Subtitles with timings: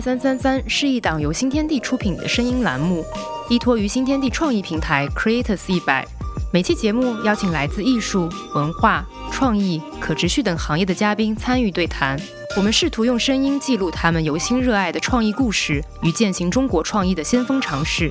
[0.00, 3.04] 三三三是一档由新天地出品的声音栏目，
[3.48, 6.06] 依托于新天地创意平台 Creators 一百。
[6.52, 12.18] 每期节目邀请来自艺术、文化、创意、可持续等行业的嘉宾参与对谈。
[12.56, 18.10] 我们试图用声音记录他们由心热爱的创意故事与践行中国创意的先锋尝试。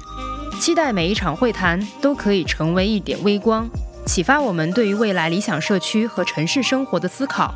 [0.60, 3.68] 期待每一场会谈都可以成为一点微光，
[4.06, 7.54] 启发我们对于未来理想社区和城市生活的思考。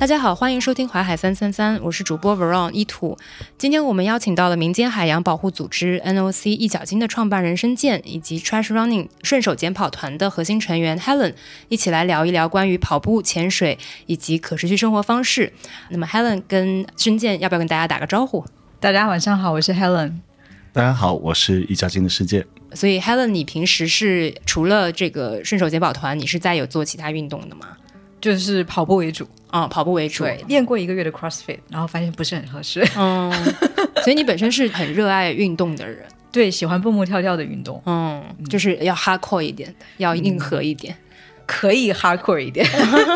[0.00, 3.18] 大家好，欢迎收听淮海三三三，我是主播 Veron 一土。
[3.58, 11.34] 今天我们邀请到了民间海洋保护组织 NOC 一角鲸的创办人申健，以及 Trash Running 顺手捡跑团的核心成员 Helen，
[11.68, 15.52] 一起来聊一聊关于跑步、潜水以及可持续生活方式。
[15.90, 18.46] 那么 Helen 跟申健要不要跟大家打个招呼？
[18.80, 20.14] 大家晚上好，我是 Helen。
[20.72, 22.46] 大家好，我是一脚金的世界。
[22.72, 27.76] 所以 Helen，你平时是除了这个顺手捡跑团，你是在有做其他运动的吗？
[28.18, 30.24] 就是跑步为主啊，跑步为主。
[30.24, 32.86] 对，练过一个月的 CrossFit，然后发现不是很合适。
[32.96, 33.30] 嗯，
[34.02, 37.82] 所以你本身是很热爱运动的人，对，喜欢蹦蹦跳跳的运动。
[37.86, 40.96] 嗯，就是要 hardcore 一点的，要硬核一点。
[41.46, 42.64] 可以 hardcore 一点，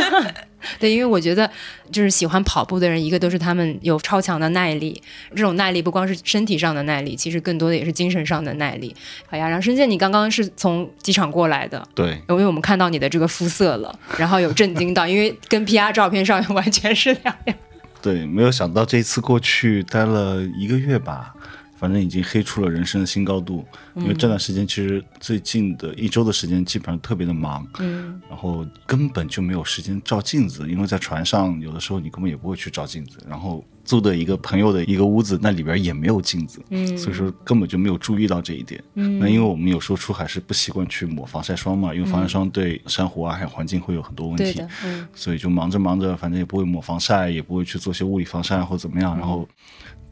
[0.78, 1.50] 对，因为我觉得
[1.90, 8.94] 就是喜欢跑步的人，一个都是他们有超强的耐力，这种耐力不光是身体上的耐力，其实更多的也是精神上的耐力。
[9.26, 17.56] 好呀，然后申健，你刚刚是从机场过来的，对，因为我们看到你的这个肤色了，然后有震惊到，因为跟 PR 照片上完全是两样。
[18.02, 21.34] 对，没有想到这次过去待了一个月吧。
[21.76, 23.64] 反正已经黑出了人生的新高度，
[23.96, 49.46] 因为这段时间其实最近的一周的时间基本上特别的忙，嗯，然后根本就没有时间照镜子，因为在船上有的时候你根本也不会去照镜子，然后租的一个朋友的一个屋子，那里边也没有镜子，嗯，所以说根本就没有注意到这一点，嗯，那因为我们有时候出海是不习惯去抹防晒霜嘛，因为防晒霜对珊瑚啊还有环境会有很多问题，嗯，所以就忙着忙着，反正也不会抹防晒，也不会去做些物理防晒或怎么样，然后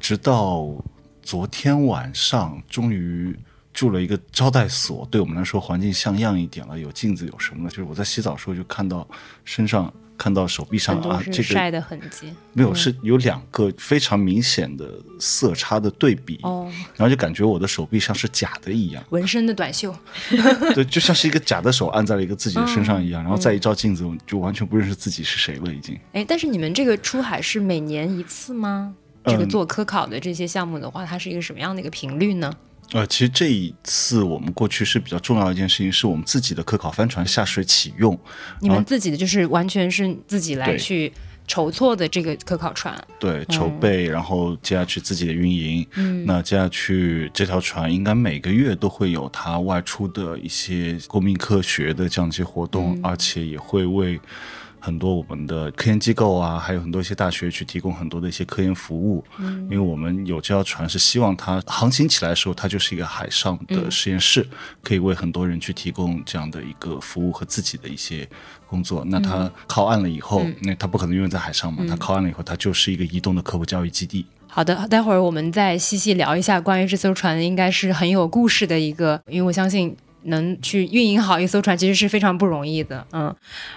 [0.00, 0.66] 直到。
[1.22, 3.34] 昨天晚上终于
[3.72, 7.70] 住了一个招待所，对我们来说环境像样一点了，有镜子有什么的。
[7.70, 9.08] 就是我在洗澡的时候就看到
[9.44, 16.38] 身上、看到手臂上啊，这个晒的痕迹没有，是有两个非常明显的色差的对比。
[16.42, 19.94] 哦，然后就感觉我的手臂像是假的一样，纹身的短袖，
[20.74, 23.22] 对，就像是一个假的手按在了一个自己的身上一样。
[23.22, 25.98] 然后再一照镜子，就完全不认识自己是谁了，已经。
[26.12, 28.94] 哎，但是你们这个出海是每年一次吗？
[29.24, 32.52] 这个做科考的这些项目的话，它是一个什么样的一个频率呢？
[32.92, 38.18] 呃，其实这一次我们过去是比较重要的一件事情，是我们自己的科考帆船下水启用。
[38.60, 41.10] 你们自己的就是完全是自己来去
[41.46, 42.94] 筹措的这个科考船。
[43.18, 45.86] 对，筹备，然后接下去自己的运营。
[45.94, 54.20] 嗯，那接下去这条船应该每个月都会有它外出的一些公民科学的这样一些活动，而且也会为。
[54.84, 59.24] 很多我们的科研机构啊，还有很多一些大学去提供很多的一些科研服务。
[59.38, 64.44] 嗯，因为我们有这条船，是希望它航行起来的时候，它就是一个海上的实验室，
[64.82, 68.28] 可以为很多人去提供这样的一个服务和自己的一些
[68.66, 69.04] 工作。
[69.06, 71.84] 那它靠岸了以后，那它不可能永远在海上嘛？
[71.88, 74.26] 它靠岸了以后，它就是一个移动的科普教育基地。
[74.48, 79.96] 好的，待会儿我们再细细聊一下关于这艘船，应该是很有故事的一个，因为我相信。
[80.24, 83.34] 能去运营好一艘船，其实是非常不容易的，嗯。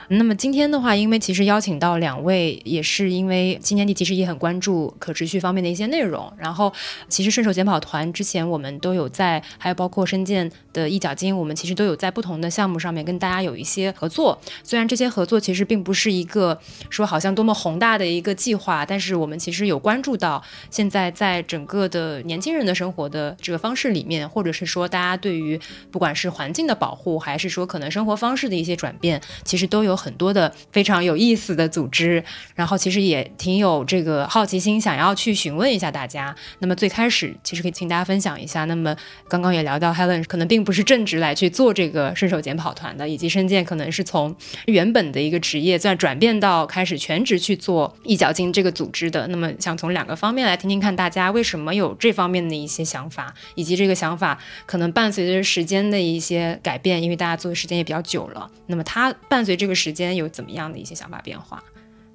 [0.09, 6.31] 那么今天的话，因为其实邀请到两位，也是因为今年底其实也很关注可持续方面的一些内容。
[6.37, 6.71] 然后，
[7.09, 14.39] 其实顺手捡跑团之前我们都有在，还有包括深建的一角金，我们其实都有在不同的项目上面跟大家有一些合作。
[14.63, 25.59] 虽然这些合作其实并不是一个说好像多么宏大的一个计划，但是我们其实有关注到现在在整个的年轻人的生活的这个方式里面，或者是说大家对于
[25.91, 32.23] 不管是环境的保护，还是说可能生活方式的一些转变，其实都有很多的非常有意思的组织。
[32.53, 36.35] 然后其实也挺有这个好奇心，想要去询问一下大家。
[36.59, 38.65] 那么最开始其实可以请大家分享一下。
[38.65, 38.95] 那么
[39.29, 44.35] 刚刚也聊到 Helen 可能并不是正职来去做这个顺手捡跑团的，以及申健可能是从
[44.65, 49.25] 原本的一个职业再转变到开始全职去做一脚金这个组织的。
[49.27, 56.35] 那么想从两个方面来听听看大家为什么有这方面的一些想法，以及这个想法可能伴随着时间的一些。
[56.35, 61.63] 些改变，因为大家做的时间也比较久了，那么他伴随这个时间有怎么样的一些想法变化？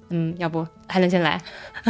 [0.09, 1.41] 嗯，要不还能先来？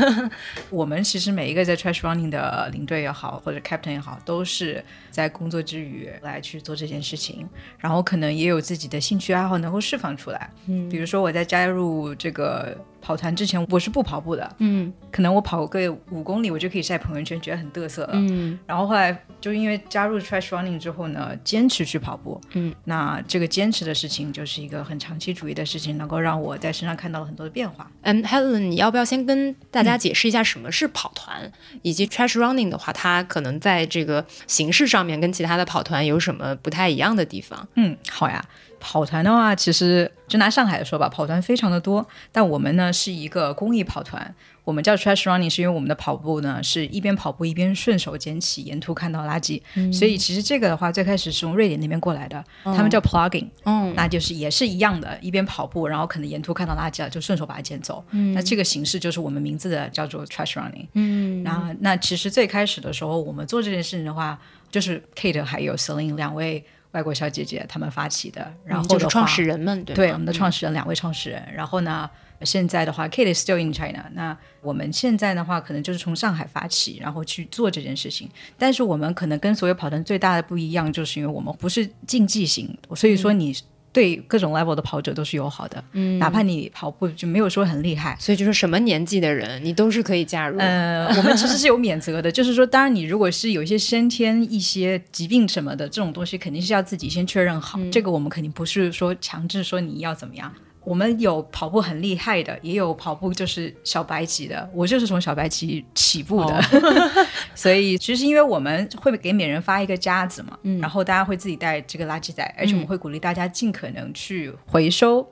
[0.70, 10.48] 我们其实每一个在 trash running 的领队也好，或者 captain 也好，都是在工作之余来去做这件事情，然后可能也有自己的兴趣爱好能够释放出来。
[10.68, 18.12] 嗯，比如说我在加入这个跑团之前我是不跑步的，嗯可能我跑个五公里我就可以晒朋友圈，觉得很嘚瑟了。
[18.13, 27.89] 嗯然后后来就因为加入 trash running 之后呢，坚持去跑步，嗯，那这个坚持的事情就是一个很长期主义的事情，能够让我在身上看到了很多的变化。
[28.03, 31.51] 嗯，Helen，你要不要先跟大家解释一下什么是跑团，
[31.81, 37.68] 以及 trash running 的话，它可能在这个形式上面跟其他的跑团有什么不太一样的地方？
[37.75, 38.45] 嗯，好呀。
[38.81, 44.36] 跑团的话，其实就拿上海来说吧，跑团非常的多，但我们呢是一个公益跑团。
[44.63, 49.60] 我们叫 trash running，是因为我们的跑步呢是一边跑步一边顺手捡起沿途看到垃圾，
[49.92, 53.92] 所以其实这个的话最开始是从瑞典那边过来的，他们叫 plugging，、嗯。
[53.95, 58.04] 那就是也是一样的，一边跑步，然后可能沿途看到垃圾了，就顺手把它捡走。
[58.36, 60.86] 那这个形式就是我们名字的叫做 trash running。
[60.94, 61.44] 嗯。
[61.44, 64.39] 然后那其实最开始的时候，我们做这件事情的话，
[64.69, 71.42] 就是 Kate 还有 Celine 两位外国小姐姐她们发起的，然后的话嗯就是创始人们，对对我们的创始人、两位创始人。
[71.54, 72.10] 然后呢，
[72.44, 74.06] 现在的话，Kate is still in China。
[74.14, 78.30] 那我们现在的话，可能就是从上海发起，然后去做这件事情。
[78.58, 83.56] 但是我们可能跟所有跑团最大的不一样，就是因为我们不是竞技型，所以说你
[83.94, 88.16] 对各种 level 的跑者都是友好的，嗯，哪怕你跑步就没有说很厉害。
[88.20, 90.58] 所以就是什么年纪的人，你都是可以加入。
[90.60, 97.80] 呃，我们其实是有免责的， 就是说，当然你如果是有一些先天一些疾病什么的这种东西，肯定是要自己先确认好。
[97.92, 100.54] 这个我们肯定不是说强制说你要怎么样。
[100.83, 104.69] 我们有跑步很厉害的，也有跑步就是小白级的。
[104.74, 106.62] 我就是从小白级起步的，
[107.54, 115.25] 所以其实因为我们会给每人发一个夹子嘛，然后大家会自己带这个垃圾袋，而且我们会鼓励大家尽可能去回收。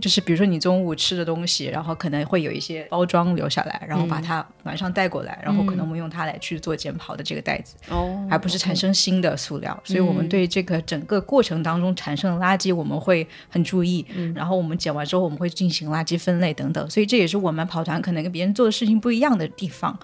[0.00, 9.78] 就是比如说你中午吃的东西，然后可能会有一些包装留下来，然后把它晚上带过来，然后可能我们用它来去做减跑的这个袋子，哦，而不是产生新的塑料。
[9.84, 14.04] 所以我们对这个整个过程当中产生的垃圾，我们会很注意。
[14.34, 16.90] 然后我们捡完之后，我们会进行垃圾分类等等。
[16.90, 19.98] 所以这也是我们跑团可能跟别人做的事情不一样的地方。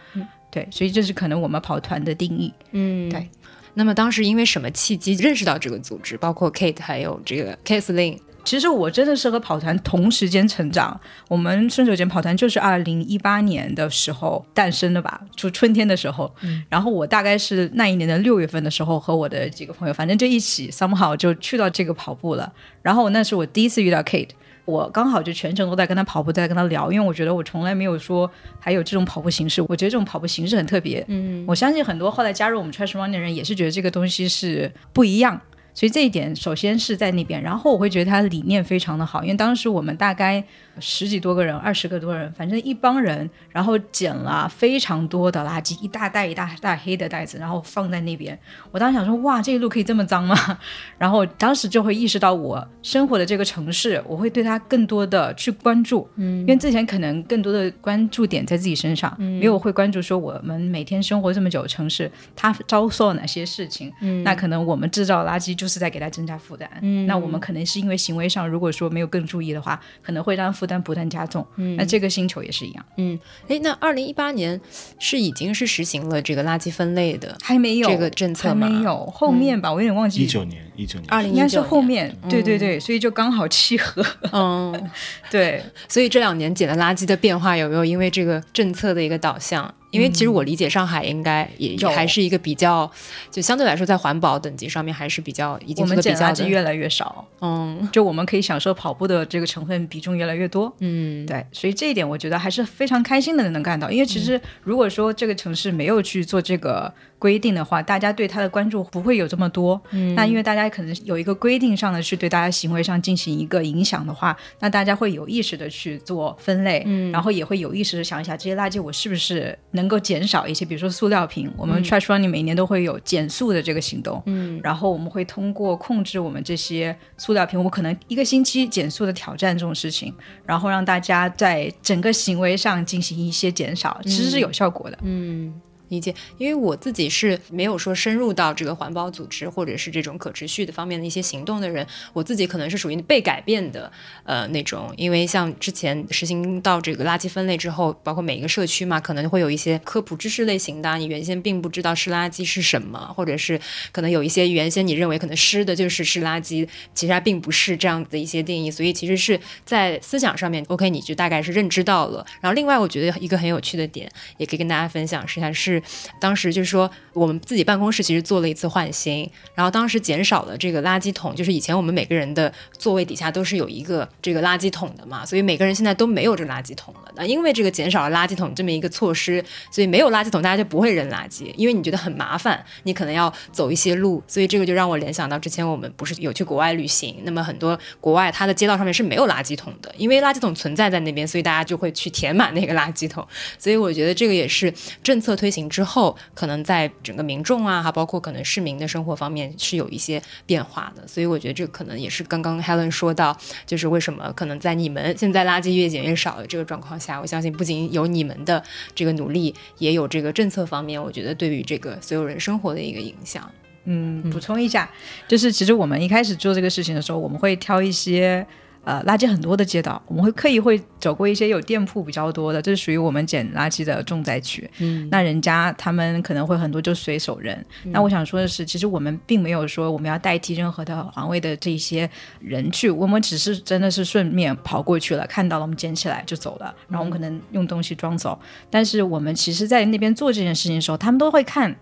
[0.50, 2.52] 对，所以这是可能我们跑团的定义。
[2.72, 3.28] 嗯，对。
[3.74, 8.18] 那么当时因为什么契机认识到这个组织，包括 Kate 还有这个 Kathleen？
[8.44, 10.98] 其实我真的是和跑团同时间成长。
[11.28, 16.32] 我们顺手捡跑团就是二零一八年的时候诞生的吧，就春天的时候。
[16.68, 22.52] 然后我大概是那一年的六月份的时候，和我的几个朋友，反正就一起 somehow 就去到这个跑步了。
[22.82, 24.30] 然后那是我第一次遇到 Kate。
[24.64, 28.30] 我刚好就全程都在跟他跑步，在跟他聊，因为我觉得我从来没有说
[28.60, 31.04] 还有这种跑步形式，我觉得这种跑步形式很特别。
[31.08, 35.40] 嗯，我相信很多后来加入我们 Trash Run 的人也是觉得这个东西是不一样。
[35.74, 40.44] 所以这一点首先是在那边，然后我会觉得他的理念非常的好，因为当时我们大概
[40.78, 48.38] 十几多个人，二十个多人，反正一帮人，然后捡了非常多的垃圾，一大袋一大袋黑的袋子，然后放在那边。
[48.70, 50.36] 我当时想说，哇，这一路可以这么脏吗？
[50.98, 73.18] 然后当时就会意识到我生活的这个城市，我会对它更多的去关注，嗯，因为之前可能更多的关注点在自己身上，没有会关注说我们每天生活这么久的城市，它遭受了哪些事情，嗯，那可能我们制造垃圾就是在给它增加负担，嗯，那我们可能是因为行为上，如果说没有更注意的话，可能会让负担不断加重，嗯，那这个星球也是一样，嗯
[73.48, 74.60] 哎，那二零一八年
[75.00, 84.06] 是已经是实行了这个垃圾分类的，还没有这个政策没有，后面吧，我有点忘记一九年，一九年，二零应该是后面，对对对，所以就刚好契合。
[84.30, 84.90] 嗯，
[85.28, 89.74] 对，所以这两年捡的垃圾的变化有没有因为这个政策的一个导向？
[89.92, 92.90] 因为其实我理解上海应该也还是一个比较，
[93.30, 97.88] 就相对来说在环保等级上面还是比较已经的比较的，垃圾越来越少，嗯。
[97.92, 100.74] 就我们可以享受跑步的这个成分比重越来越多。
[100.80, 101.24] 嗯。
[101.26, 109.80] 对，所以这一点我觉得还是非常开心的能看到，因为其实如果说这个城市没有去做这个规定的话，大家对它的关注不会有这么多。
[109.92, 130.12] 嗯，那因为大家可能有一个规定上的去对大家行为上进行一个影响的话，那大家会有意识的去做分类，嗯，然后也会有意识的想一下这些垃圾我是不是能够减少一些，比如说塑料瓶，我们 Trash Running 每年都会有减速的这个行动，嗯，然后我们会通过控制我们这些塑料瓶，我们可能一个星期减速的挑战这种事情，
[130.44, 134.98] 然后让大家在整个行为上进行一些减少，其实是有效果的。
[135.02, 135.54] 嗯。
[135.92, 143.92] 理解，因为我自己是没有说深入到这个环保组织或者是这种可持续的方面的一些行动的人，我自己可能是属于被改变的
[144.24, 153.60] 呃那种，因为像之前实行到这个垃圾分类之后，包括每一个社区嘛，可能会有一些科普知识类型的，你原先并不知道湿垃圾是什么，或者是
[153.92, 162.24] 可能有一些原先你认为可能湿的就是湿垃圾，其实它并不是这样的一些定义，所以其实是在思想上面，OK，你就大概是认知到了。
[162.40, 165.81] 然后另外，我觉得一个很有趣的点，也可以跟大家分享是，它是
[166.20, 177.12] 当时就是说我们自己办公室其实做了一次换新，然后当时减少了这个垃圾桶，就是以前我们每个人的座位底下都是有一个这个垃圾桶的嘛，所以每个人现在都没有这个垃圾桶了。
[177.14, 193.26] 那因为这个减少了垃圾桶这么一个措施，所以没有垃圾桶大家就不会扔垃圾，因为你觉得很麻烦，你可能要走一些路，所以这个就让我联想到之前我们不是有去国外旅行，那么很多国外它的街道上面是没有垃圾桶的，因为垃圾桶存在在那边，所以大家就会去填满那个垃圾桶。
[193.58, 194.72] 所以我觉得这个也是
[195.02, 201.08] 政策推行之后，可能在整个民众啊，还包括可能市民的生活方面是有一些变化的。
[201.08, 203.36] 所以我觉得这可能也是刚刚 Helen 说到，
[203.66, 208.62] 就是为什么可能在你们现在垃圾越减越少的这个状况下，我相信不仅有你们的
[208.94, 213.50] 这个努力，也有这个政策方面，我觉得对于这个所有人生活的一个影响。
[213.84, 214.88] 嗯，补充一下，
[215.26, 218.46] 就是其实我们一开始做这个事情的时候，我们会挑一些
[218.84, 224.68] 呃垃圾很多的街道，我们会刻意会走过一些有店铺比较多的，这是属于我们捡垃圾的重灾区。
[224.78, 227.56] 嗯，那人家他们可能会很多就随手扔。
[227.84, 232.08] 那我想说的是，其实我们并没有说我们要代替任何的环卫的这些
[232.40, 238.38] 人去，我们只是真的是顺便跑过去了，看到了我们捡起来就走了，然后我们可能用东西装走。
[238.70, 241.76] 但是我们其实，在那边做这件事情的时候，他们都会看。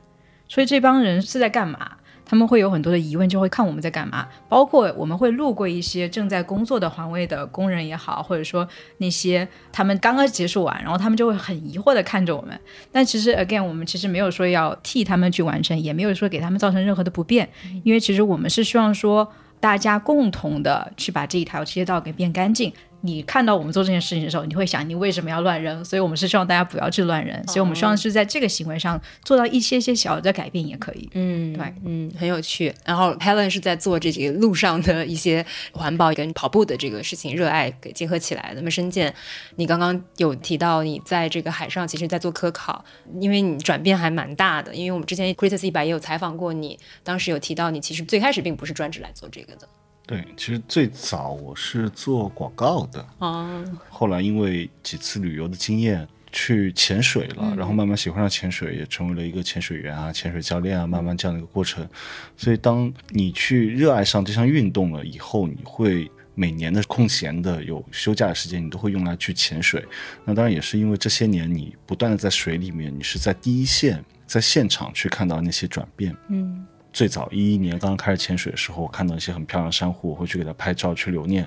[0.48, 1.92] 所以这帮人是在干嘛？
[2.30, 4.24] 他们会有很多的疑问，就会看我们在干嘛。
[4.48, 8.68] 包括我们会路过一些正在工作的环卫的工人也好，或者说
[8.98, 12.56] 那些他们刚刚结束完，然后他们就会很疑惑的看着我们。
[12.92, 17.48] 但其实 again，我们其实没有说要替他们去完成，也没有说给他们造成任何的不便，
[17.82, 22.72] 因为其实我们是希望说大家共同的去把这一条街道给变干净。
[23.02, 25.84] 你看到我们做这件事情的时候，你会想你为什么要乱扔？
[25.84, 31.08] 所以我们是希望大家不要去乱扔，所以我们希望是在这个行为上做到一些些小的改变也可以。
[31.14, 32.74] 嗯，对，嗯，很有趣。
[32.84, 38.56] 然后 Helen 是在做这个路上的一些环保跟跑步的这个事情，热爱给结合起来的。
[38.56, 39.14] 那么深见，
[39.56, 42.84] 你刚刚有提到你在这个海上，其实在做科考，
[43.20, 44.74] 因为你转变还蛮大的。
[44.74, 49.68] 因为我们之前 Critis 一百也有采访过你，当时有提到你其实最开始并不是专职来做这个的。
[50.10, 61.88] 对，其实最早我是做广告的，哦，后来因为几次旅游的经验，去潜水了，然后慢慢喜欢上潜水，也成为了一个潜水员啊、潜水教练啊，慢慢这样的一个过程。
[62.36, 69.86] 所以，当你去热爱上这项运动了以后，你会每年的空闲的有休假的时间，你都会用来去潜水。
[70.24, 76.12] 那当然也是因为这些年你不断的在水里面，你是在第一线，在现场去看到那些转变。
[76.30, 76.66] 嗯。
[76.92, 81.46] 最早一一年刚刚开始潜水的时候，我看到一些很漂亮的珊瑚，我会去给它拍照去留念。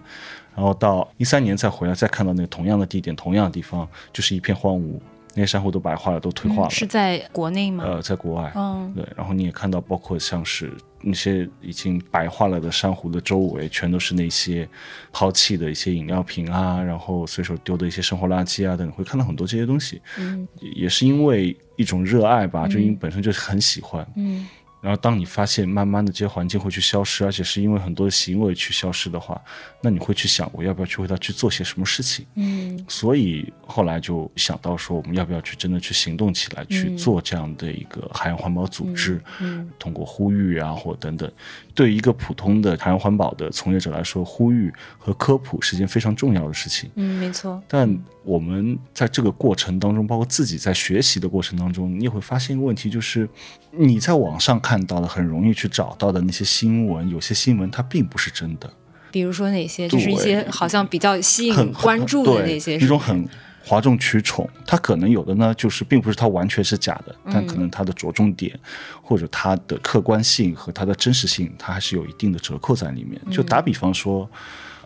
[0.56, 5.00] 然后到一三年再回来，再看到那个同样的地点、同样的地方，就是一片荒芜，
[5.34, 6.70] 那些珊瑚都白化了，都退化了。
[6.70, 7.84] 是在国内吗？
[7.84, 8.52] 呃，在国外。
[8.56, 9.04] 嗯，对。
[9.18, 10.72] 然后你也看到，包括像是
[11.02, 14.70] 那些已经白化了的珊瑚的周围，全都是那些
[15.12, 20.00] 抛弃的一些饮料瓶啊，然后随手丢的一些生活垃圾啊等，会看到很多这些东西。
[20.20, 24.08] 嗯，也是因为一种热爱吧，就因为本身就是很喜欢。
[24.16, 24.48] 嗯。
[24.84, 29.42] 然后，当你发现慢慢的这些环境会去消失，而且是因为很多的行为去消失的话，
[29.82, 32.26] 那你会去想，我要不要去为它去做些什么事情？
[32.36, 39.24] 嗯，所以后来就想到说，我们要不要去真的去行动起来，去做这样的一个海洋环保组织？
[39.40, 41.32] 嗯，通过呼吁啊，或等等，
[41.76, 46.90] 对于一个普通的海洋环保的从业者来说，呼吁和科普是一件非常重要的事情。
[46.96, 47.62] 嗯，没错。
[47.68, 53.28] 但我们在这个过程当中，包括自己在学习的过程当中，你也会发现一个问题，就是
[53.72, 58.72] 你在网上看到的、很容易去找到的那些新闻，有些新闻它并不是真的。
[59.12, 59.88] 比如说哪些？
[59.88, 63.28] 就是一些好像比较吸引很关注的那些，一种很
[63.64, 64.50] 哗众取宠。
[64.66, 68.60] 它可能有的呢，就是并不是它完全是假的，但可能它的着重点
[69.02, 73.20] 或者它的客观性和它的真实性，它还是有一定的折扣在里面。
[73.32, 74.30] 就打比方说，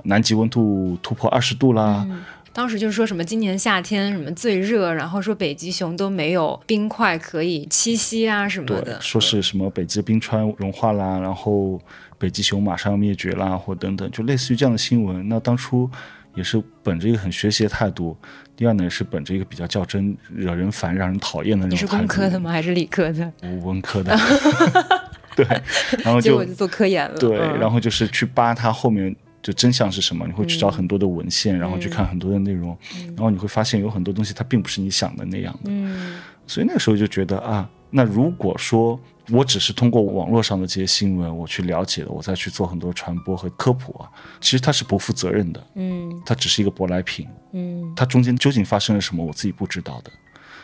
[0.04, 2.08] 南极温度突破二十度啦。
[2.54, 11.80] 当时就是说什么今年夏天什么最热，然后说北极熊都没有冰块可以栖息啊什么的，说是什么北极冰川融化啦，然后
[12.18, 15.30] 北极熊马上要灭绝啦，或等等，就类似于这样的新闻。
[15.30, 15.88] 那当初
[16.38, 18.16] 也是本着一个很学习的态度，
[18.56, 21.76] 第二呢也是本着一个比较较真、惹人烦、让人讨厌的那种。
[21.76, 22.52] 你是工科的吗？
[22.52, 23.34] 还是理科的？
[23.42, 24.18] 我文科的。
[25.36, 25.46] 对，
[26.04, 27.18] 然后就就做科研了。
[27.18, 29.14] 对，然后就是去扒它后面。
[29.44, 30.28] 就真相是什么？
[30.28, 32.78] 你会去找很多的文献，然后去看很多的内容，
[33.16, 35.70] 然后你会发现有很多东西它并不是你想的那样的。
[35.72, 45.68] 嗯，所以那个时候就觉得啊，那如果说我只是通过网络上的这些新闻我去了解了，我再去做很多传播和科普啊，其实它是不负责任的。
[45.76, 47.28] 嗯，它只是一个舶来品。
[47.52, 50.12] 嗯，它中间究竟发生了什么，我自己不知道的。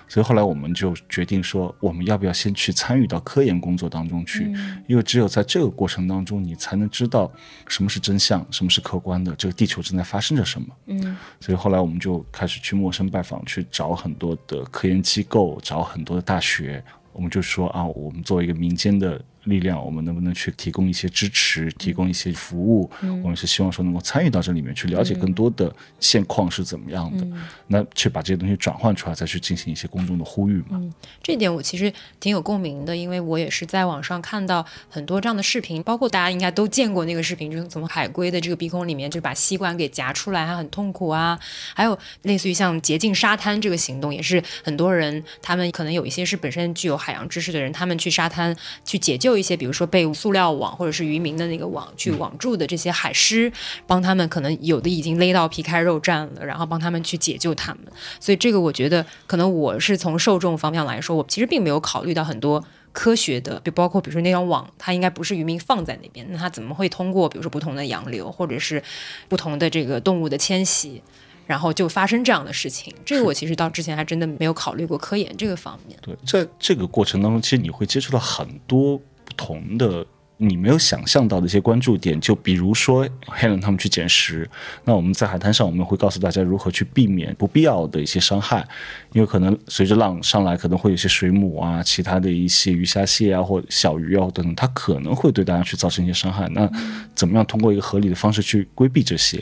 [0.08, 4.54] 所以后来我们就决定说，我们要不要先去参与到科研工作当中去？
[4.86, 7.32] 因为只有在这个过程当中，你才能知道
[7.68, 10.68] 什么是真相，什么是客观的，这个地球正在发生着什么。
[10.88, 16.84] 嗯，所以后来我们就开始去陌生拜访，去找很多的科研机构，找很多的大学。
[17.14, 22.90] 我们就说啊，我们作为一个民间的力量，我们能不能去提供一些支持，提供一些服务？
[23.24, 27.28] 我们是希望说能够参与到这里面去，了解更多的现况是怎么样的，
[27.68, 30.82] 那去把这些东西转换出来，再去进行一些公众的呼吁嘛。
[31.22, 41.40] 这一点我其实挺有共鸣的，因为我也是在网上看到很多这样的视频，包括大家应该都见过那个视频，就是从海龟的这个鼻孔里面就把吸管给夹出来，还很痛苦啊。
[41.74, 53.52] 还有类似于像洁净沙滩这个行动，也是很多人他们可能有一些是本身具有海洋知识的人，他们去沙滩去解救一些，比如说被塑料网或者是渔民的那个网去网住的这些海狮，
[53.88, 57.84] 帮他们可能有的已经勒到皮开肉绽了，然后帮他们去解救他们。
[58.20, 68.82] 所以这个我觉得，可能我是从受众方向来说，我其实并没有考虑到很多科学的，就包括比如说那张网，它应该不是渔民放在那边，那它怎么会通过比如说不同的洋流或者是
[69.28, 71.02] 不同的这个动物的迁徙，
[71.48, 72.94] 然后就发生这样的事情？
[73.04, 75.98] 这个我其实 到之前还真的没有考虑过科研这个方面。
[76.02, 80.06] 对，在这个过程当中，其实你会接触到很多不同的。
[80.38, 84.50] 你没有想象到的一些关注点，就比如说 Helen 他们去捡食，
[84.84, 88.68] 那我们在海滩上，我们会告诉大家如何去避免不必要的一些伤害，
[89.14, 96.50] 因为可能随着浪上来，可能会有些水母啊、其他的一些鱼虾蟹啊或小鱼啊等等，它可能会对大家去造成一些伤害。
[96.50, 96.70] 那
[97.16, 99.42] 怎么样通过一个合理的方式去规避这些？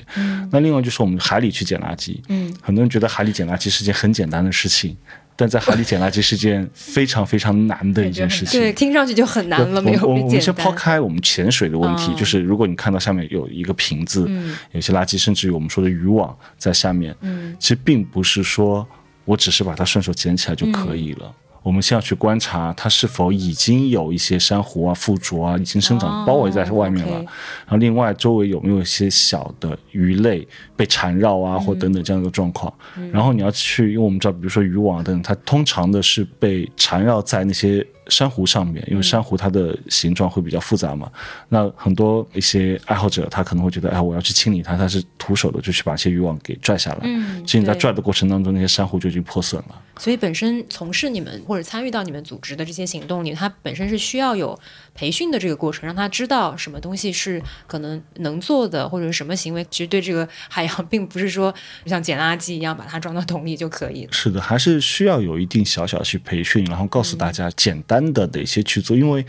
[0.52, 4.96] 那另外就是我们海里去捡垃圾，嗯，很多人觉得海里捡垃圾是件很简单的事情。
[5.42, 8.62] 但在海里捡垃圾是件非常非常难的一件事情。
[8.62, 12.16] 对，听上去就很难了，没有我我们先抛开我们潜水的问题，嗯。
[12.16, 14.30] 就是如果你看到下面有一个瓶子，
[14.72, 17.56] 有些垃圾，甚至于我们说的渔网在下面，嗯。
[17.58, 18.88] 其实并不是说
[19.26, 21.34] 我只是把它顺手捡起来就可以了。
[21.64, 27.18] 我们先要去观察它是否已经有一些珊瑚啊、附着啊，已经生长包围在外面了。
[27.18, 32.74] 然后另外周围有没有一些小的鱼类被缠绕啊，或等等这样的状况。
[33.12, 41.12] 然后你要去，因为我们知道，比如说渔网等等，它通常的是被缠绕在那些珊瑚上面，因为珊瑚它的形状会比较复杂嘛。
[41.50, 47.00] 那很多一些爱好者他可能会觉得，哎，我要去清理它，他是徒手的就去把一些渔网给拽下来。
[47.04, 49.82] 嗯其实你在拽的过程当中，那些珊瑚就已经破损了。
[49.98, 54.58] 所以本身从事你们或者参与到你们组织的这些行动里，它本身是需要有
[54.94, 61.54] 培训的这个过程，让他知道什么东西是可能能做的，或者是什么行为，其实对这个海洋并不是说
[61.86, 64.12] 像捡垃圾一样把它装到桶里就可以了。
[64.12, 69.26] 是的，还是需要有一定小小去培训，然后告诉大家简单的哪些去做，因为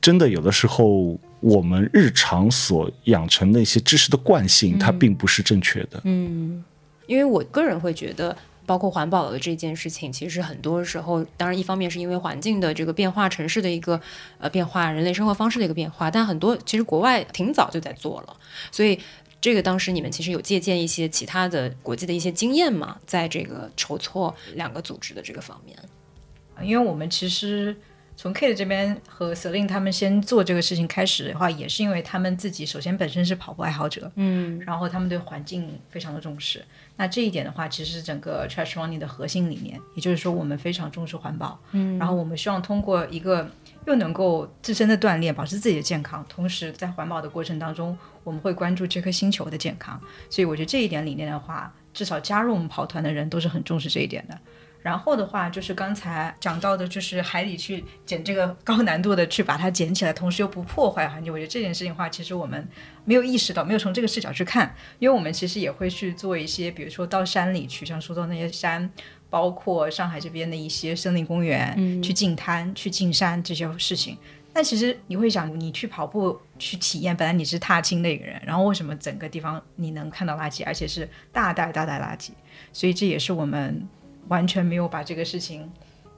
[0.00, 6.00] 真的有的时候我们日常所养成的一些知识的惯性，它并不是正确的。
[6.04, 6.64] 嗯，
[7.06, 8.36] 因为我个人会觉得。
[8.72, 14.00] 包括环保的这件事情，其实很多时候，当然一方面是因为环境的这个变化、城市的一个
[14.38, 18.34] 呃变化、人类生活方式的一个变化，但很多其实国外挺早就在做了，
[18.70, 18.98] 所以
[19.42, 25.78] 这个当时你们其实有借鉴一些其他的国际的一些经验嘛，在这个筹措两个组织的这个方面。
[26.62, 27.76] 因为我们其实
[28.14, 36.64] 从 Kate 这边和 Celine 他们先做这个事情开始的话，也是因为他们自己首先本身是跑步爱好者，嗯然后他们对环境非常的重视。
[36.96, 43.50] 那这一点的话，其实是整个 Trash Running 的核心理念，也就是说我们非常重视环保，嗯然后我们希望通过一个
[43.86, 50.00] 又能够自身的锻炼，保持自己的健康，同时在环保的过程当中，我们会关注这颗星球的健康。
[50.30, 54.38] 所以我觉得这一点理念的话，至少加入我们跑团的人都是很重视这一点的。
[54.82, 61.32] 然后的话，就是刚才讲到的，就是海里去捡这个高难度的去把它捡起来，同时又不破坏环境。
[61.32, 62.68] 我觉得这件事情的话，其实我们
[63.04, 68.90] 没有意识到，没有从这个视角去看，因为我们其实也会去做一些，比如说到山里去，像说到那些山，
[69.30, 74.18] 包括上海这边的一些森林公园，嗯去进滩、去进山这些事情。
[74.54, 82.32] 但其实你会想，你去跑步去体验，本来你是踏青的一个人，然后为什么整个地方你能看到垃圾，而且是大袋大袋垃圾？
[82.70, 83.88] 所以这也是我们
[84.28, 85.70] 完全没有把这个事情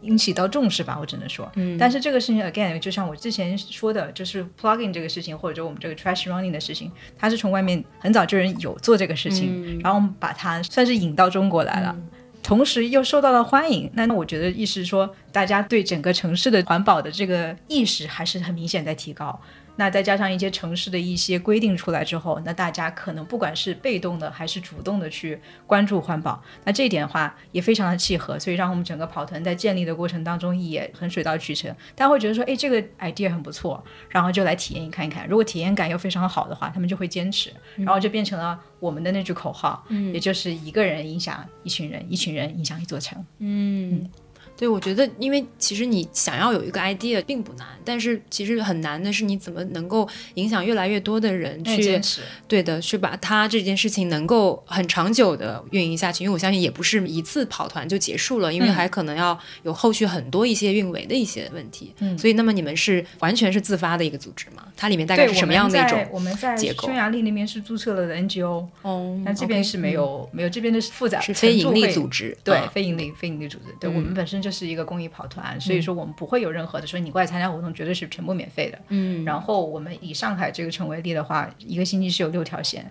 [0.02, 1.50] 引起到重视吧，我只能说。
[1.54, 11.96] 嗯但是这个事情 again，就像我之前说的，就是 plugin 这个事情，或者说我们这个 trash running 的事情，它是从外面很早就有人有做这个事情，嗯然后我们把它算是引到中国来了。
[12.42, 19.40] 同时又受到了欢迎，那我觉得意思说，大家对整个城市的环保的这个意识还是很明显在提高。
[19.76, 31.68] 那再加上一些城市的一些规定出来之后，那大家可能不管是被动的还是主动的去关注环保，那这一点的话也非常的契合，所以让我们整个跑团在建立的过程当中也很水到渠成。
[31.94, 35.26] 大家会觉得说，哎，这个 idea 很不错，然后就来体验看一看。
[35.28, 43.24] 如果体验感又非常好的话，他们就会坚持，然后就变成了我们的那句口号，也就是一个人影响一群人，一群人影响一座城。
[43.38, 44.08] 嗯，
[44.56, 52.00] 对，我觉得，因为其实你想要有一个 idea 并不难，但是其实很难的是你怎么能够影响越来越多的人去。
[52.46, 56.24] 对的，去把它这件事情能够很长久的运营下去。
[56.24, 61.92] 因为我相信也不是一次跑团就结束了，因为还可能要有后续很多一些运维的一些问题。
[61.98, 64.64] 嗯所以那么你们是完全是自发的一个组织吗？
[64.76, 66.06] 它里面大概，是什么样的一种？
[66.12, 78.78] 我们在匈牙利那边是注册了的 NGO，哦，那这边是没有、没有，这边的是复杂，是非盈利组织，对，啊非盈利非盈利组织，对、嗯我们本身就是一个公益跑团，所以说我们不会有任何的说你过来参加活动绝对是全部免费的。
[78.88, 82.84] 嗯，然后我们以上海这个城为例的话，一个星期是有六条线，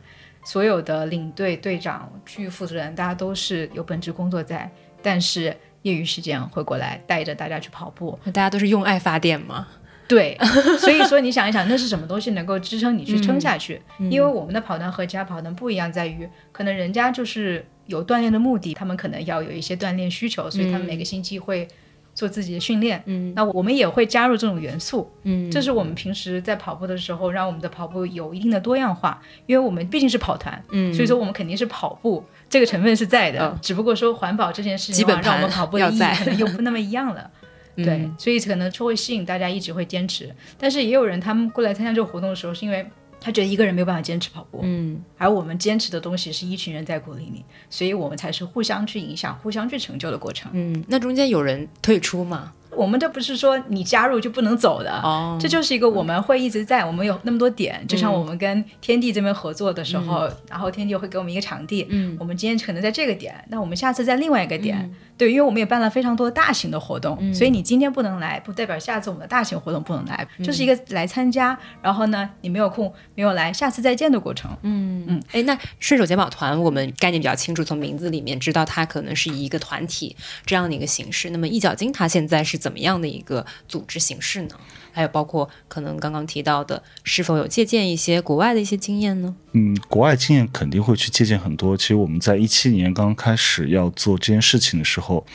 [0.43, 4.69] 所有的领队、队长、区域负责人，大家都是有本职工作在，
[5.03, 8.17] 但是业余时间会过来带着大家去跑步。
[8.23, 9.67] 那大家都是用爱发电吗？
[10.13, 10.37] 对，
[10.79, 13.81] 所以说你想一想，那是什么东西能够支撑你去撑下去？
[13.99, 21.67] 嗯因为我们的跑团和其他跑团不一样，在于可能人家就是有锻炼的目的，他们可能要有一些锻炼需求，所以他们每个星期会
[22.13, 23.01] 做自己的训练。
[23.05, 29.19] 嗯那我们也会加入这种元素，嗯，这是我们平时在跑步的时候，让我们的跑步有一定的多样化。
[29.47, 37.29] 因为我们毕竟是跑团，嗯，所以说我们肯定是跑步这个成分是在的，嗯只不过说环保这件事情基本的话让我们跑步的意义又不那么一样了。
[37.75, 40.33] 对嗯，所以可能就会吸引大家一直会坚持。
[40.57, 42.85] 但是也有人他们过来参加这个活动的时候，是因为
[43.19, 50.51] 他觉得一个人没有办法坚持跑步，嗯而我们坚持的东西是一群人在鼓励你，所以我们才是互相去影响、互相去成就的过程。
[50.53, 52.51] 嗯，那中间有人退出吗？
[52.75, 54.91] 我们这不是说你加入就不能走的。
[55.03, 64.91] 哦，这就是一个我们会一直在，我们有那么多点，就像我们跟天地这边合作的时候，然后天地会给我们一个场地，嗯我们今天可能在这个点，那我们下次在另外一个点，
[65.23, 74.51] 对，因为我们也办了非常多大型的活动，所以你今天不能来，不代表下次我们的大型活动不能来，就是一个来参加，然后呢，你没有空没有来，下次再见的过程。
[74.63, 80.13] 嗯嗯，哎，那顺手捡宝团我们概念比较清楚，从名字里面知道它可能是以一个团体
[80.45, 81.29] 这样的一个形式。
[81.29, 84.55] 那么一角金它现在是怎么样的一个组织形式呢？
[84.93, 89.35] 还有包括可能刚刚提到的，是否有借鉴一些国外的一些经验呢？
[89.53, 91.75] 嗯，国外经验肯定会去借鉴很多。
[91.75, 95.25] 其实我们在一七年刚刚开始要做这件事情的时候，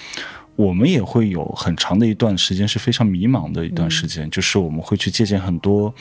[0.54, 5.92] 我们也会有很长的一段时间是非常迷茫的一段时间，就是我们会去借鉴很多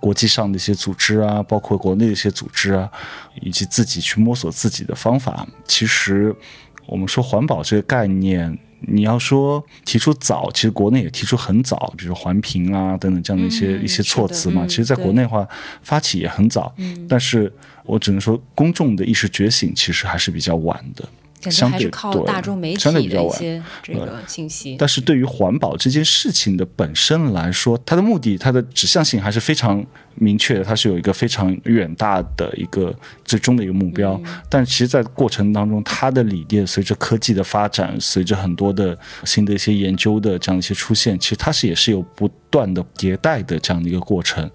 [0.00, 2.90] 国际上的一些组织啊，包括国内的一些组织啊，
[3.42, 5.46] 以及自己去摸索自己的方法。
[5.66, 6.34] 其实
[6.86, 8.58] 我们说环保这个概念。
[8.86, 14.64] 你要说提出早，其实国内也提出很早，比如环评啊等等这样的一些、嗯一些措辞嘛。
[14.64, 15.46] 嗯其实，在国内的话，
[15.82, 16.74] 发起也很早，
[17.08, 17.52] 但是
[17.84, 21.08] 我只能说，公众的意识觉醒其实还是比较晚的。
[21.42, 24.76] 感觉相对还是靠对大众媒体相对比较晚的一些这个信息。
[24.78, 34.20] 但是对于环保这件事情的本身来说，它的目的、它的指向性还是非常明确的，它是有一个非常远大的一个最终的一个目标。
[34.48, 44.48] 但其实，在过程当中，它的理念随着科技的发展，随着很多的新的一些研究的这样一些出现，其实它是也是有不断的迭代的这样的一个过程。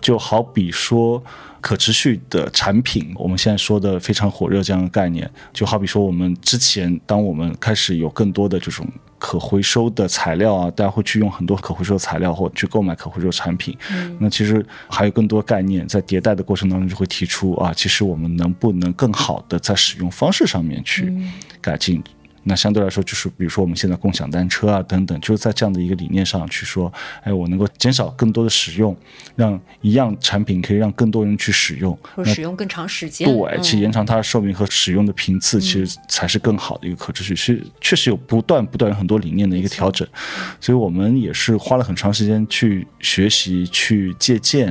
[0.00, 1.22] 就好比说。
[1.62, 8.84] 可持续的产品，我们现在说的非常火热这样的概念，就好比说我们之前，当我们开始有更多的这种
[9.16, 13.78] 可回收的材料啊，大家会去用很多可回收的材料或去购买可回收产品。
[13.92, 21.16] 嗯，那其实还有更多概念在迭代的过程当中就会提出啊，其实我们能不能更好的在使用方式上面去
[21.60, 22.02] 改进。
[22.44, 28.96] 那相对来说，就是比如说我们现在共享单车啊等等，就是在这样的一个理念上去说，哎，我能够减少更多的使用，
[29.36, 37.36] 让一样产品可以让更多人去使用，或者使用更长时间，对，去延长它的寿命和使用的频次，其实才是更好的一个可持续。
[37.36, 40.06] 是确实有不断不断有很多理念的一个调整，
[40.60, 44.66] 所以我们也是花了很长时间去学习、去借鉴，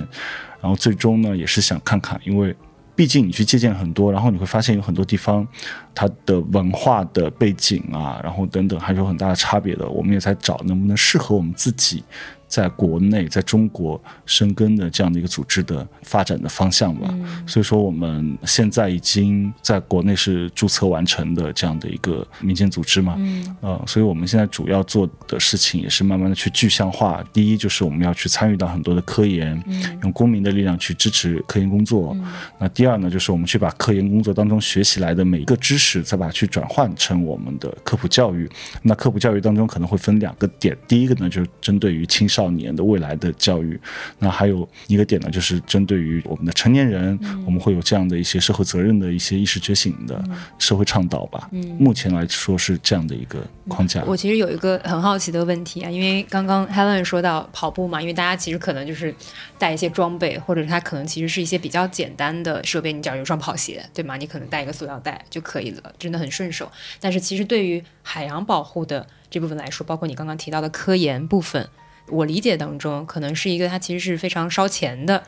[0.62, 2.56] 然后最终呢，也是想看看，因为。
[2.96, 5.48] 毕竟你去借鉴很多，然后你会发现有很多地方，
[5.96, 9.88] 它的文化的背景啊，然后等等，还是有很大的差别的。
[9.88, 12.04] 我们也在找能不能适合我们自己
[12.52, 17.10] 在国内、在中国生根的这样的一个组织的发展的方向吧。
[17.48, 23.16] 所以说，我们现在已经在国内是注册完成的这样的一个民间组织嘛。
[23.18, 23.56] 嗯。
[23.62, 27.24] 呃，所以我们现在主要做的事情也是慢慢的去具象化。
[27.32, 29.64] 第一，就是我们要去参与到很多的科研，
[30.04, 32.18] 用公民的力量去支持科研工作。
[32.60, 38.50] 那第二呢，就是我们去把科研工作当中学习来的每一个知识，再把它去转换成我们的科普教育。
[38.82, 43.80] 那科普教育当中可能会分两个点，第一个呢就是针对于青少少年的未来的教育。
[44.20, 50.22] 那还有一个点呢，就是针对于我们的成年人，我们会有这样的一些社会责任的一些意识觉醒的
[50.58, 51.50] 社会倡导吧。
[51.52, 54.04] 嗯目前来说是这样的一个框架。
[54.06, 59.14] 我其实有一个很好奇的问题啊，因为刚刚 Helen 说到跑步嘛，因为大家其实可能就是
[59.58, 64.18] 带一些装备，或者是它可能其实是一些比较简单的设备，你只要有双跑鞋，对吗？
[64.18, 66.72] 你可能带一个塑料袋就可以了，真的很顺手。
[67.00, 71.68] 但是其实对于海洋保护的这部分来说，包括你刚刚提到的科研部分，
[72.12, 75.24] 我理解当中可能是一个它其实是非常烧钱的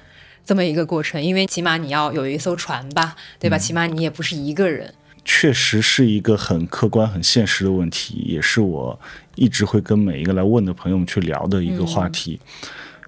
[0.46, 3.58] 这么一个过程，因为起码你要有一艘船吧，对吧？
[3.58, 4.94] 起码你也不是一个人。
[5.26, 9.00] 确实是一个很客观、很现实的问题，也是我
[9.36, 12.38] 一直会跟每一个来问的朋友们去聊的一个话题。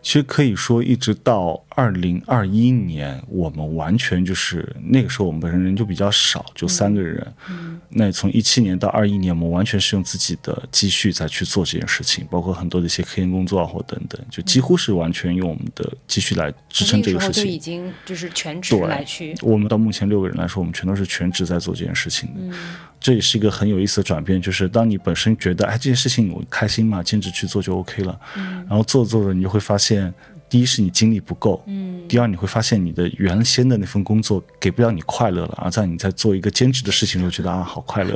[0.01, 7.33] 其实可以说，一直到二零二一年，我们完全就是那个时候，我们本身人就比较少，就三个人。
[7.49, 17.43] 嗯，那从一七年到二一年，我们完全是用自己的积蓄在去做这件事情，包括很多的一些科研工作啊，或等等，就几乎是完全用我们的积蓄来支撑这个事情。
[17.43, 19.35] 就已经就是全职来去。
[19.41, 22.35] 我们到目前六个人来说，我们全都是全职在做这件事情的。
[22.39, 22.53] 嗯，
[23.01, 28.17] 这也是一个很有意思的转变，就是当你本身觉得哎这件事情我开心嘛，兼职去做就 OK 了。
[28.37, 30.13] 嗯，然后做着做着，你就会发现。
[30.47, 38.15] 第一是你精力不够，嗯，第二你会发现你的原先的那份工作给不了你快乐了，而在你在做一个兼职的事情，时候觉得啊好快乐，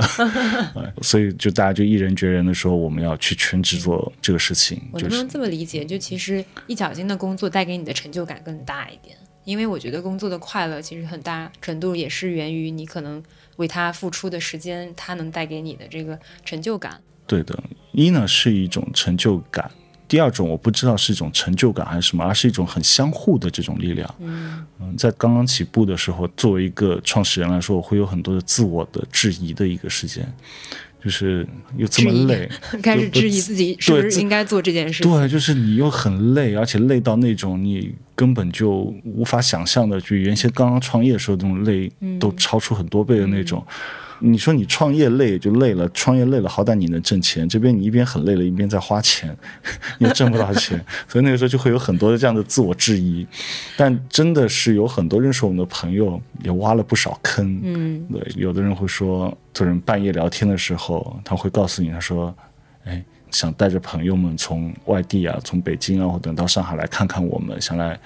[1.02, 4.80] 所以就大家就毅然决然的说我们要去全职做这个事情。
[4.92, 5.84] 我能不能这么理解？
[5.84, 13.22] 就其实一脚金的工作带给你的成就感更大一点，因为我觉得工作的快乐其实很大程度也是源于你可能
[13.56, 17.02] 为他付出的时间，他能带给你的这个成就感。
[17.26, 17.62] 对的，
[17.92, 19.70] 一呢是一种成就感。
[20.10, 24.16] 第二种我不知道是一种成就感还是什么，而是一种很相互的这种力量。
[24.20, 30.28] 嗯嗯，在刚刚起步的时候，作为一个创始人来说，我会有很多的自我的质疑的一个时间，
[31.04, 32.50] 就是又这么累，
[32.82, 35.04] 开始质疑自己是不是应该做这件事。
[35.04, 43.64] 对，就是你又很累，而且累到那种你根本就无法想象的，就原先刚刚创业的时候那种累，都超出很多倍的那种。
[44.22, 49.36] 你说你创业累就累了，创业累了好歹你能挣钱，这边你一边很累了，一边在花钱，
[49.98, 53.26] 也挣不到钱，所以那个时候就会有很多的这样的自我质疑。
[53.78, 57.60] 但真的是有很多认识我们的朋友也挖了不少坑。
[57.64, 62.36] 嗯，对，有的人会说，就人半夜聊天的时候，他会告诉你，他说，
[62.86, 68.00] 哎，想带着朋友们从外地啊，从北京啊，或等到上海来看看我们，想来。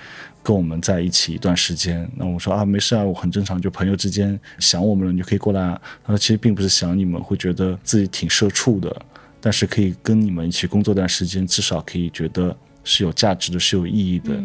[0.44, 5.62] 跟我们在一起一段时间，那我说啊，没事啊，我很正常，就朋友之间想我们了，你就可以过来。
[6.04, 8.94] 他说其实并不是想你们，会觉得自己挺社畜的，
[9.40, 12.54] 但是可以跟你们一起工作段时间，至少可以觉得
[12.84, 14.38] 是有价值的，是有意义的，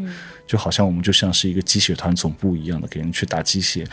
[0.47, 3.85] 就好像我们就像是一个鸡血团总部一样的，给人去打鸡血。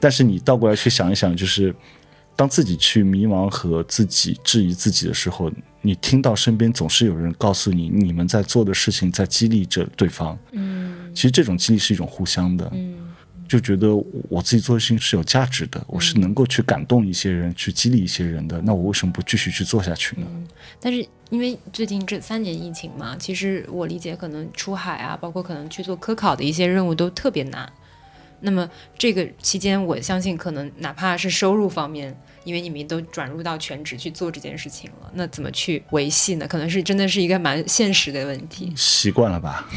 [0.00, 1.74] 但是你倒过来去想一想，就是
[2.34, 5.52] 当自己去迷茫和自己质疑自己的时候。
[5.86, 10.36] 你听到身边总是有人告诉你，你们在做的事情在激励着对方。
[10.50, 12.68] 嗯，其实这种激励是一种互相的。
[12.74, 13.14] 嗯，
[13.46, 13.94] 就觉得
[14.28, 18.60] 我自己做的事情是有价值的，我是能够去感动一些人，去激励一些人的。
[18.62, 20.26] 那我为什么不继续去做下去呢？
[20.80, 27.72] 但是因为最近这三年疫情嘛，其实我理解，可能出海啊，包括可能去做科考的一些任务都特别难。
[28.40, 28.68] 那么
[28.98, 32.16] 这个期间，我相信可能哪怕是收入方面。
[32.44, 36.46] 因为你们都转入到全职去做这件事情了，那怎么去维系呢？
[36.46, 38.72] 可能是真的是一个蛮现实的问题。
[38.76, 39.66] 习惯了吧？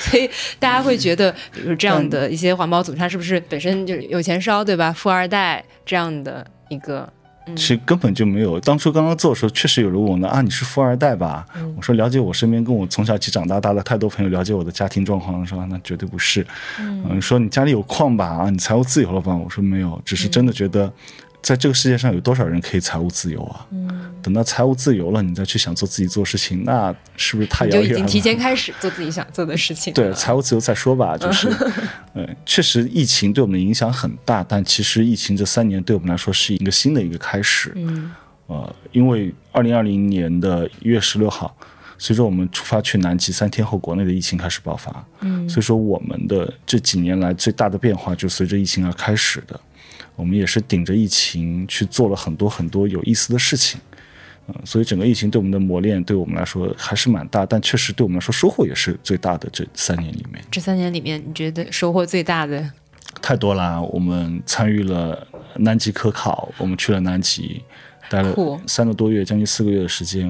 [0.00, 4.92] 所以大家会觉得，比如这样的一些环保组织，它是不是本身就有钱烧，对吧？
[4.92, 7.12] 富二代这样的一个。
[7.56, 8.58] 其实根本就没有。
[8.60, 11.46] 当初刚刚做的时候，确实有人问我呢啊，你是富二代吧？
[11.76, 16.46] 我说了解我身边跟我从小一起长大大的太多朋友，了解我的家庭状况，说那绝对不是。
[16.78, 18.26] 嗯，说你家里有矿吧？
[18.26, 19.34] 啊，你财务自由了吧？
[19.34, 20.92] 我说没有，只是真的觉得。
[21.42, 23.66] 在这个世界上有多少人可以财务自由啊？
[23.72, 27.88] 嗯，等到财务自由了，你再去想做自己做事情，那是不是太遥远了？
[27.88, 29.92] 就已经提前开始做自己想做的事情。
[29.92, 31.18] 对，财务自由再说吧。
[31.18, 31.50] 就是，
[32.14, 37.72] 嗯，确实疫情对我们的影响很大，但其实疫情这三年对我们来说是一个新的一个开始。
[37.74, 38.12] 嗯，
[38.46, 41.52] 呃，因为二零二零年的一月十六号，
[41.98, 45.04] 随着我们出发去南极三天后，国内的疫情开始爆发。
[45.22, 49.60] 嗯，所以说我们的这几年来最大的变化就随着疫情而开始的。
[50.16, 53.80] 我们也是顶着疫情去做了很多很多有意思的事情，
[54.46, 59.48] 嗯，所以整个疫情对我们的磨练，对我们来说还是蛮大，但确实对我们来说收获也是最大的。
[59.52, 62.70] 这三年里面，这三年里面，你觉得收获最大的？
[63.20, 67.62] 太多了，我们参与了南极科考，我们去了南极，
[68.08, 68.34] 待了
[68.66, 70.28] 三个多月，将近四个月的时间，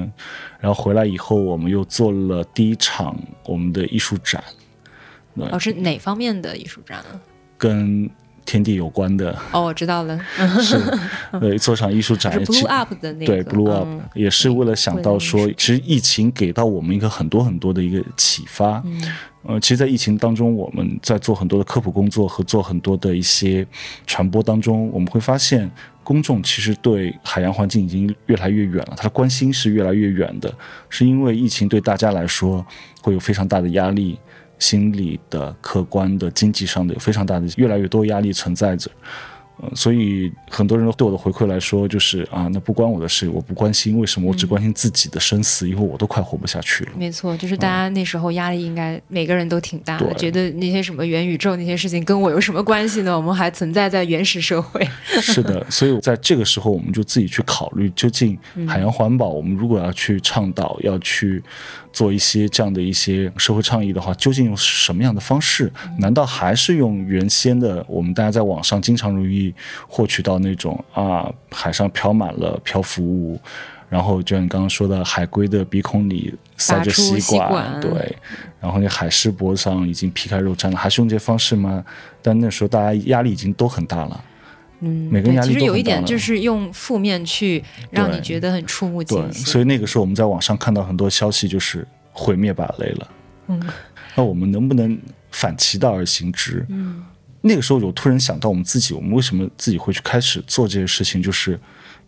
[0.59, 4.43] 然后回来以后，我们又做了第一场我们的艺术展。
[5.35, 7.03] 哦，是哪方面的艺术展？
[7.57, 8.07] 跟
[8.45, 10.19] 天地有关的，哦，我知道了，
[10.61, 10.79] 是
[11.39, 14.01] 对做场艺术展 Blue Up 的那个，对 Blue Up、嗯。
[14.13, 18.83] 也是为了想到说其实疫情给到我们一个很多很多的一个启发。
[19.45, 23.67] 呃，其实，在疫情当中，我们在做很多的科普工作和做很多的一些
[24.07, 25.69] 传播当中，我们会发现，
[26.01, 30.53] 公众其实对海洋环境已经越来越远了，他的关心是越来越远的，
[30.87, 32.65] 是因为疫情对大家来说
[33.01, 34.17] 会有非常大的压力，
[34.63, 38.89] 心理的、客观的、经济上的有非常大的越来越多压力存在着。
[39.61, 45.69] 呃，所以很多人对我的回馈来说，就是啊，那不关我的事，我不关心，为什么我只关心自己的生死？
[45.69, 46.91] 因为我都快活不下去了。
[46.97, 53.15] 没错，就是大家那时候压力应该每个人都挺大的，对觉得那些什么元宇宙那些事情跟我有什么关系呢？
[53.15, 54.85] 我们还存在在原始社会。
[55.21, 58.37] 是的，所以在这个时候，我们就自己去考虑，究竟
[58.67, 61.41] 海洋环保，我们如果要去倡导，要去
[61.91, 65.71] 做一些这样的一些社会倡议的话，究竟用什么样的方式？
[65.99, 69.42] 难道还是用原先的我们大家在网上经常容易
[69.87, 73.39] 获取到那种啊，海上漂满了漂浮物？
[73.89, 78.15] 然后就像你刚刚说的，海龟的鼻孔里塞着吸管，对，
[78.59, 81.85] 然后那海狮脖子上已经劈开肉绽了，还是用这些方式吗？
[82.19, 84.23] 但那时候大家压力已经都很大了，
[84.79, 89.45] 嗯，每个人压力其实有一点就是用负面去让你觉得很触目惊，心。
[89.45, 93.11] 所以那个时候我们在网上看到很多消息，就是毁灭靶类了。
[93.49, 93.61] 嗯，
[94.15, 94.97] 那我们能不能
[95.29, 96.65] 反其道而行之？
[96.69, 97.03] 嗯，
[97.45, 101.21] 那个时候我突然想到我们自己，我们为什么自己会去开始做这些事情？
[101.21, 101.59] 就是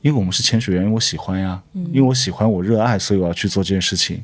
[0.02, 4.24] 因为我们是潜水员，因为我喜欢呀，嗯因为我喜欢，我热爱，所以我要去做这件事情。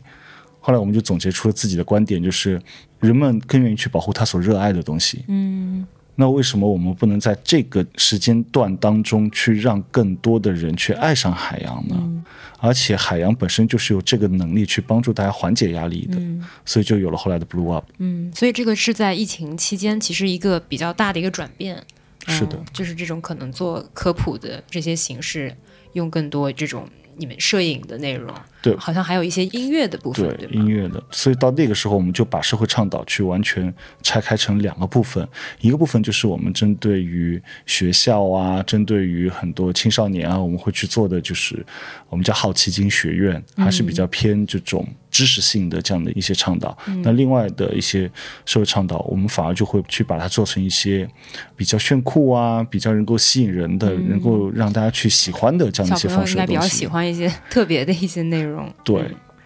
[0.61, 2.61] 后来我们就总结出了自己的观点，就是
[2.99, 5.25] 人们更愿意去保护他所热爱的东西。
[5.27, 11.95] 嗯，那为什么我们不能在这个时间段当中去让更多的人去爱上海洋呢？
[11.97, 12.23] 嗯
[12.63, 16.21] 而且海洋本身就是有这个能力去帮助大家缓解压力的，
[16.63, 17.85] 所以就有了后来的 Blue Up。
[17.97, 21.83] 嗯，所以这个是在疫情期间，其实一个比较大的一个转变。
[22.27, 25.57] 是的嗯就是这种可能做科普的这些形式，
[25.93, 30.37] 用更多这种你们摄影的内容，对好像还有一些音乐的部分？
[30.51, 35.27] 音乐的，所以到那个时候，我们就把社会倡导去完全拆开成两个部分，
[35.59, 41.65] 一个部分就是我们针对于学校啊，针对于很多青少年啊，我们会去做的就是
[42.09, 46.77] 我们叫好奇心学院，还是比较偏这种知识性的这样的一些倡导。
[47.03, 48.09] 那另外的一些
[48.45, 51.07] 社会倡导，我们反而就会去把它做成一些
[51.55, 56.61] 比较炫酷啊，比较能够吸引人的，能够让大家去喜欢的这样的一些方式应该比较。
[56.61, 58.50] 喜欢一些 特别的一些内容。
[58.83, 59.03] 对。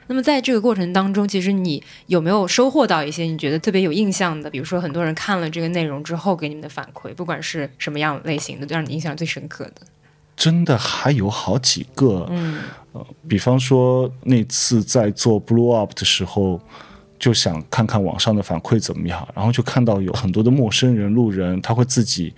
[0.07, 4.47] 那么在这个过程当中，其实你有没有收获到一些你觉得特别有印象的？
[4.47, 9.81] 比如说，很多人看了这个内容之后给你们的反馈，不管是什么样类型的，让你印象最深刻的。
[10.37, 12.59] 真的还有好几个，嗯
[12.91, 16.61] 呃，比方说那次在做 blow Up 的时候，
[17.17, 22.31] 就想看看网上的反馈怎么样，然后就看到有很多的陌生人、路人，他会自己。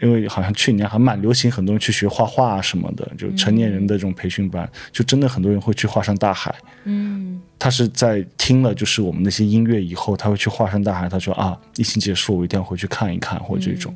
[0.00, 6.54] 因为好像去年还蛮流行，很多人去学画画啊什么的，就成年人的这种培训班，就真的很多人会去画上大海。
[6.84, 11.08] 嗯他是在听了就是我们那些音乐以后，他会去画上大海。
[11.08, 13.92] 他说啊，疫情结束，我一定要回去看一看，或者这种。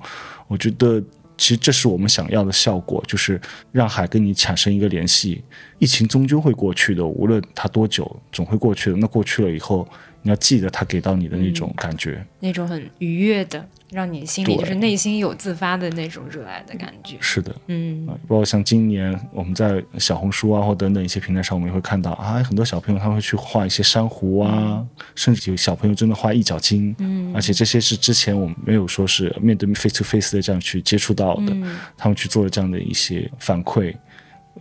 [0.49, 1.01] 我觉得
[1.39, 5.45] 其实这是我们想要的效果，就是让海跟你产生一个联系。
[5.79, 8.97] 疫情终究会过去的，无论它多久，总会过去的。
[8.97, 9.89] 那过去了以后，
[10.23, 12.25] 你要记得他给到你的那种感觉。
[12.41, 17.17] 那种很愉悦的，让你心里就是内心有自发的那种热爱的感觉。
[17.21, 33.95] 是的，嗯啊，包括像今年我们在小红书啊或等等一些平台上，我们也会看到啊，很多小朋友他会去画一些珊瑚啊，甚至有小朋友真的画一角鲸，嗯而且这些是之前我们没有说是面对面 face to face 的这样去接触到的，嗯他们去做了这样的一些反馈。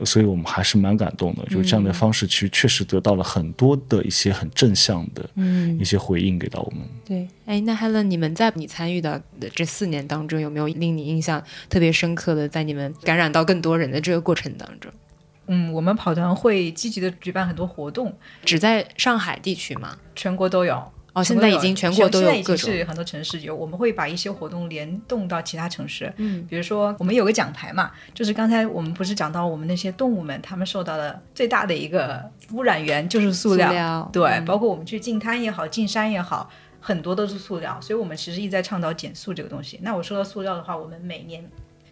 [0.01, 6.79] 呃所以我们还是蛮感动的，就是这样的方式，其实确实得到了很多的一些很正向的嗯一，些回应给到我们。
[7.05, 7.27] 对。
[7.45, 9.21] 哎，那 Helen，你们在你参与的
[9.55, 14.91] 这四年当中，有没有令你印象特别深刻的，在你们感染到更多人的这个过程当中？
[15.47, 19.97] 嗯，我们跑团会积极的举办很多活动，只在上海地区吗？
[20.15, 20.91] 全国都有。
[21.13, 22.69] 哦，现在已经全国都已有各种。
[22.69, 26.11] 经是很多城市有，我们会把一些活动联动到其他城市。
[26.15, 33.67] 嗯比如说，我们有个奖牌嘛，就是刚才我们不是讲到我们那些动物们，它们受到的最大的一个污染源就是塑料。
[33.67, 39.77] 塑料对，嗯包括我们去进滩也好，进山也好，很多都是塑料，所以我们其实一直在倡导减塑这个东西。
[39.81, 41.43] 那我说到塑料的话，我们每年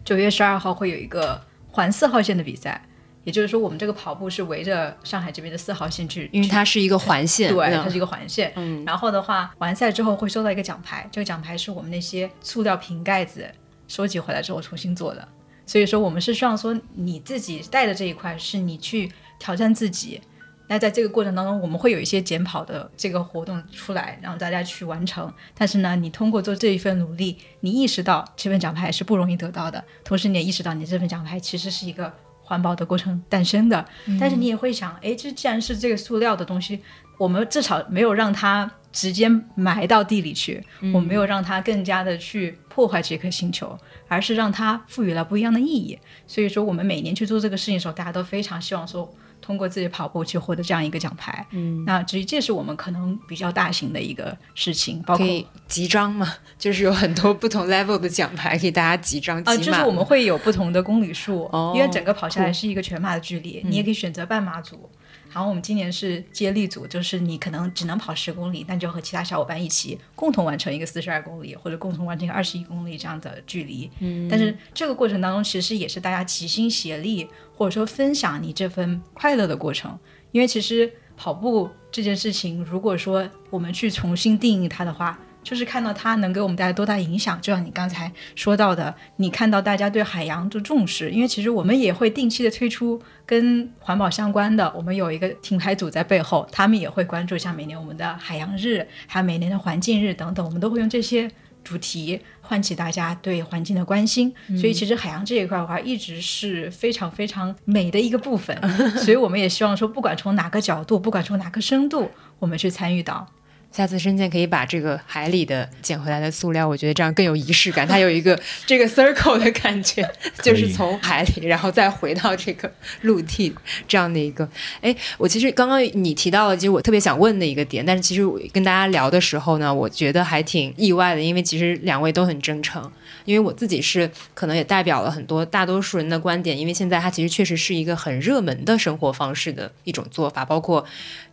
[0.02, 1.38] 九月十二号会有一个
[1.70, 2.82] 环四号线的比赛。
[3.24, 8.52] 也就是说，我们这个跑步是围着上海这边的四号线去，因为它是一个环线，对，嗯它是一个环线。
[8.56, 13.46] 嗯然后的话，完赛之后会收到一个奖牌，这个奖牌是我们那些塑料瓶盖子
[13.88, 15.28] 收集回来之后重新做的。
[15.66, 20.20] 所以说，我们是希望说你自己带的这一块是你去挑战自己，
[20.66, 25.32] 那在这个过程当中，我们会有一些减跑的这个活动出来，让大家去完成。
[25.54, 32.12] 但是呢，你通过做这一份努力，你意识到这份奖牌是不容易得到的，同时你也意识到你这份奖牌其实是一个
[32.50, 33.84] 环保的过程诞生的。
[34.18, 36.80] 但是你也会想，哎，这既然是这个塑料的东西，
[37.16, 40.60] 我们至少没有让它直接埋到地里去，
[40.92, 43.78] 我没有让它更加的去破坏这颗星球，
[44.08, 45.96] 而是让它赋予了不一样的意义。
[46.26, 49.14] 所以说，我们每年去做这个事情的时候，大家都非常希望说。
[49.50, 55.26] 通过自己跑步去获得这样一个奖牌，嗯，那至于这是我们可能比较大型的一个事情，包括
[55.66, 59.42] 集章嘛， 就是有很多不同 level 的奖牌给大家集章。
[59.42, 64.88] 啊，就是我们会有不同的公里数，因为整个跑下来是一个全马的距离，你也可以选择半马组。
[65.32, 73.90] 然后我们今年是接力组，就是你可能只能跑十公里，那就和其他小伙伴一起共同完成一个四十二公里，或者共同完成一个二十一公里这样的距离。
[74.00, 79.98] 嗯，但是这个过程当中，其实也是大家齐心协力，或者说分享你这份快乐的过程。
[80.32, 101.30] 因为其实跑步这件事情，如果说我们去重新定义它的话，就是看到它能给我们带来多大影响，就像你刚才说到的，你看到大家对海洋的重视，因为其实我们也会定期的推出跟环保相关的，我们有一个品牌组在背后，他们也会关注像每年我们的海洋日，还有每年的环境日等等，我们都会用这些
[101.64, 104.32] 主题唤起大家对环境的关心。
[104.58, 108.56] 所以其实海洋这一块的话，一直是非常非常美的一个部分，
[109.00, 113.26] 所以我们也希望说，不管从哪个角度，不管从哪个深度，我们去参与到。
[113.72, 117.86] 下次深见可以把这个海里的捡回来的塑料，我觉得这样更有仪式感。
[117.86, 120.06] 它有一个 这个 circle 的感觉，
[120.42, 122.70] 就是从海里，然后再回到这个
[123.02, 123.54] 陆地
[123.86, 124.48] 这样的一个。
[124.80, 132.90] 哎，我其实刚刚你提到了，其实我特别想问的一个点，但是其实我跟大家聊的时候呢，我觉得还挺意外的，因为其实两位都很真诚。
[133.24, 140.84] 因为我自己是可能也代表了很多大多数人的观点，因为现在它其实确实是一个很热门的生活方式的一种做法，包括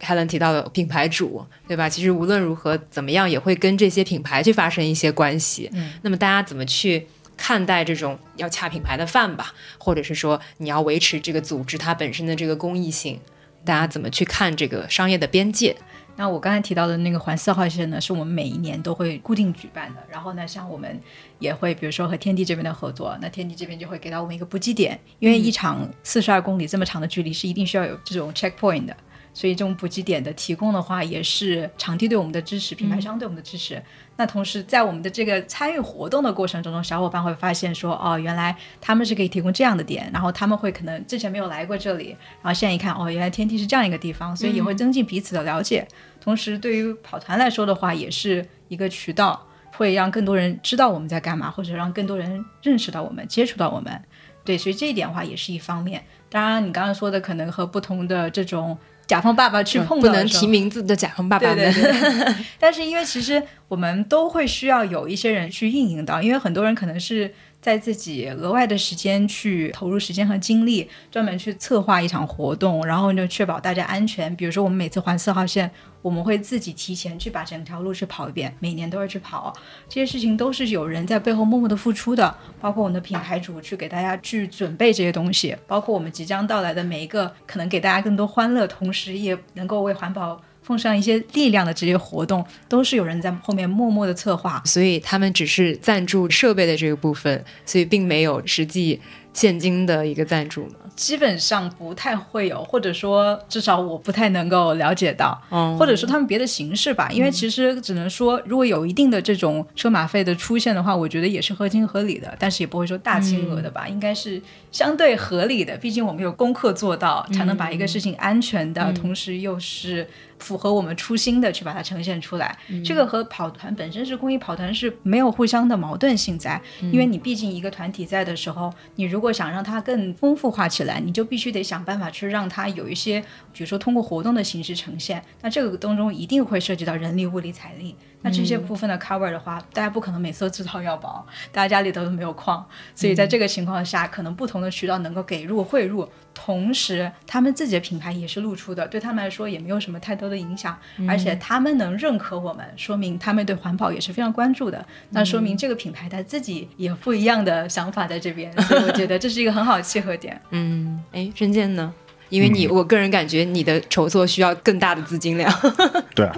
[0.02, 1.88] Helen 提到的品牌主，对吧？
[1.90, 5.70] 其实无论如何怎么样，也会跟这些品牌去发生一些关系。
[5.74, 13.20] 嗯，那么大家怎么去看待这种要恰品牌的饭吧，或者是说你要维持这个组织它本身的这个公益性，
[13.64, 15.76] 大家怎么去看这个商业的边界？
[16.18, 20.04] 那我刚才提到的那个环四号线呢，是我们每一年都会固定举办的。
[20.10, 21.00] 然后呢，像我们
[21.38, 28.98] 也会，比如说和天地这边的合作，那天地这边就会给到我们一个补给点，因为一场四十二公里这么长的距离是一定需要有这种 checkpoint 的。
[29.38, 33.80] 所以这种补给点的提供的话，也是场地对我们的支持，品牌商对我们的支持。
[34.16, 45.88] 那同时在我们的这个参与活动的过程中，中小伙伴会发现说，哦，原来他们是可以提供这样的点，然后他们会可能之前没有来过这里，然后现在一看，哦，原来天梯是这样一个地方，所以也会增进彼此的了解。
[46.20, 54.02] 同时，对于跑团来说的话，也是一个渠道，会让更多人知道我们在干嘛，或者让更多人认识到我们、接触到我们。
[54.44, 56.04] 对，所以这一点的话也是一方面。
[56.28, 58.76] 当然，你刚刚说的可能和不同的这种。
[59.08, 61.74] 甲方爸爸去碰不能提名字的甲方爸爸们，
[62.60, 67.34] 但是因为其实我们都会需要有一些人去运营到，因为很多人可能是。
[67.62, 74.34] 在自己额外的时间去投入时间和精力，专门去策划一场活动，然后就确保大家安全。
[74.36, 75.70] 比如说，我们每次环四号线，
[76.02, 79.54] 我们会自己提前去把整条路去跑一遍，每年都要去跑。
[79.90, 90.42] 这些事情都是有人在背后默默的付出的，包括我们的品牌主去给大家去准备这些东西，包括我们即将到来的每一个可能给大家更多欢乐，同时也能够为环保。
[90.68, 99.00] 奉上一些力量的这些活动，都是有人在后面默默的策划，所以他们只是赞助设备的这个部分，所以并没有实际
[99.38, 100.72] 现金的一个赞助吗。
[100.96, 105.40] 基本上不太会有，或者说至少我不太能够了解到，
[105.78, 107.08] 或者说他们别的形式吧。
[107.12, 115.78] 因为其实只能说，如果有一定的这种车马费的出现的话，我觉得也是合情合理的，但是也不会说大金额的吧，应该是相对合理的。
[115.78, 120.08] 毕竟我们有功课做到，才能把一个事情安全的同时又是。
[120.40, 133.20] 符合我们初心的去把它呈现出来，这个和跑团本身是公益跑团是没有互相的矛盾性在，因为你毕竟一个团体在的时候，你如果果想让它更丰富化起来，你就必须得想办法去让它有一些，
[133.52, 137.94] 比如说通过活动的形式呈现，那这个当中一定会涉及到人力、物力、财力。
[138.24, 142.66] 那这些部分的 cover 的话，大家不可能每次都自掏腰包，大家家里头都没有矿，
[142.96, 160.42] 所以在这个情况下，可能不同的渠道能够给入汇入，同时他们自己的品牌也是露出的，对他们来说也没有什么太多的影响，而且他们能认可我们，说明他们对环保也是非常关注的，那说明这个品牌他自己也不一样的想法在这边，所以我觉得这是一个很好的契合点。
[160.50, 161.94] 嗯，哎，真健呢？
[162.30, 165.50] 因为你，我个人感觉你的筹措需要更大的资金量。
[166.14, 166.36] 对啊。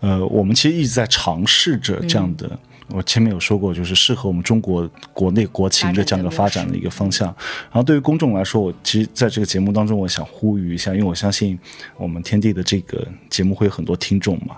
[0.00, 2.58] 呃，我们其实一直在尝试着这样的。
[2.90, 7.26] 我前面有说过，就是适合我们中国国内国情的这样的发展的一个方向。
[7.26, 11.58] 然后对于公众来说，我其实在这个节目当中，我想呼吁一下，因为我相信
[11.96, 14.54] 我们天地的这个节目会有很多听众嘛。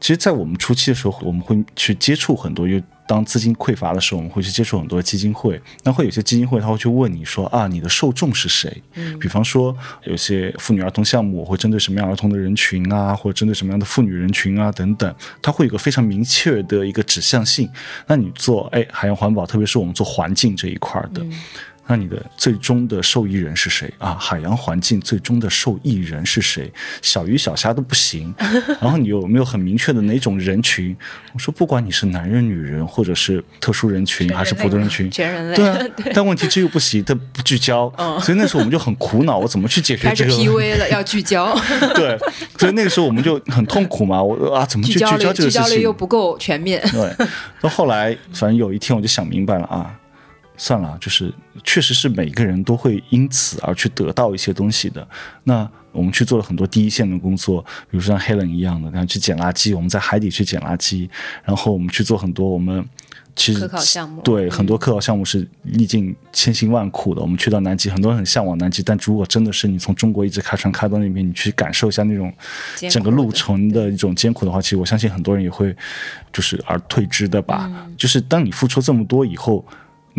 [0.00, 5.60] 其实，在我们初期的时候，我们会去接触很多，因为当资金匮乏的时候，我们会去接触很多基金会。
[5.84, 8.82] 那会有些基金会，他会去问你说啊，你的受众是谁？
[8.94, 17.68] 嗯，比方说有些妇女儿童项目，我会针对什么样儿童的人群啊，或者针对什么样的妇女人群啊等等，它会有个非常明确的一个指向性。
[18.06, 21.24] 那你做哎海洋环保，特别是我们做环境这一块的。
[21.88, 24.16] 那你的最终的受益人是谁啊？
[24.18, 26.70] 海洋环境最终的受益人是谁？
[27.00, 28.34] 小鱼小虾都不行。
[28.80, 30.96] 然后你有没有很明确的哪种人群？
[31.32, 35.56] 我说不管你是男人、女人，或者是特殊人群还是普通人群，全人类。
[35.56, 35.78] 对啊，
[36.12, 37.92] 但问题这又不行，它不聚焦。
[38.20, 40.30] 所以那时候我们就很苦恼，我怎么去解决这个？
[40.30, 41.56] 开始 PV 了，要聚焦。
[41.94, 42.18] 对，
[42.58, 44.22] 所以那个时候我们就很痛苦嘛。
[44.22, 45.62] 我啊，怎么去聚焦这个事情？
[45.62, 46.82] 聚焦力又不够全面。
[46.90, 47.26] 对，
[47.60, 49.94] 到后来反正有一天我就想明白了啊。
[50.56, 51.32] 算了，就是
[51.64, 55.06] 确实是每个人都会因此而去得到一些东西的。
[55.44, 61.08] 那我们去做了很多第一线的工作，比如说像 Helen 一样的，然后去捡垃圾，我们在海底去捡垃圾，
[61.44, 62.84] 然后我们去做很多我们
[63.34, 67.22] 其实科考项目，对很多科考项目是历尽千辛万苦的。
[67.22, 72.32] 我们去到南极，很多人很向往南极，但如果真的是你从中国一直开船开到那边，你去感受一下那种
[72.90, 75.74] 整个路程的一种艰苦的话，其实我相信很多人也会
[76.32, 77.70] 就是而退之的吧。
[77.96, 79.64] 就是当你付出这么多以后。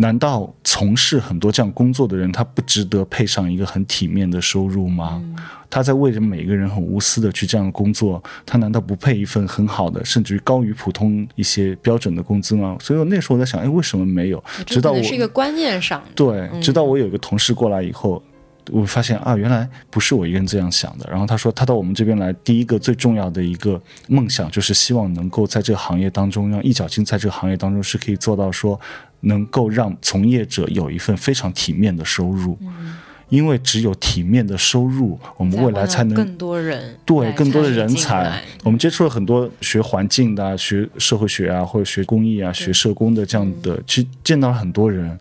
[0.00, 5.20] 难道从事很多这样工作的人，他不值得配上一个很体面的收入吗？
[5.68, 12.76] 他在为着每一个人很无私的去这样工作，他难道不配一份很好的，甚至于高于普通一些标准的工资吗？
[12.80, 14.42] 所以我那时候我在想，哎，为什么没有？
[14.64, 18.22] 直到我是一个观念上，对，直到我有一个同事过来以后。
[18.70, 21.08] 我发现啊，原来不是我一个人这样想的。
[21.10, 28.78] 然后他说，他到我们这边来，第一个最重要的一个梦想，就是希望能够在这个行业当中，让一脚进在这个行业当中，是可以做到说，
[29.20, 32.58] 能够让从业者有一份非常体面的收入。
[32.60, 32.96] 嗯，
[33.28, 38.42] 因为只有体面的收入，我们未来才能更多人对更多的人才。
[38.64, 45.18] 我们接触了很多学环境的、学社会学啊，或者学工艺啊、学社工的这样的，其实见到了很多人。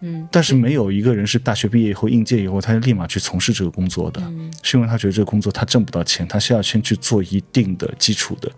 [0.00, 4.22] 嗯，但是没有一个人是大学毕业以后应届以后，他就立马去从事这个工作的，
[4.62, 8.48] 是因为他觉得这个工作他挣不到钱，他是要先去做一定的基础的，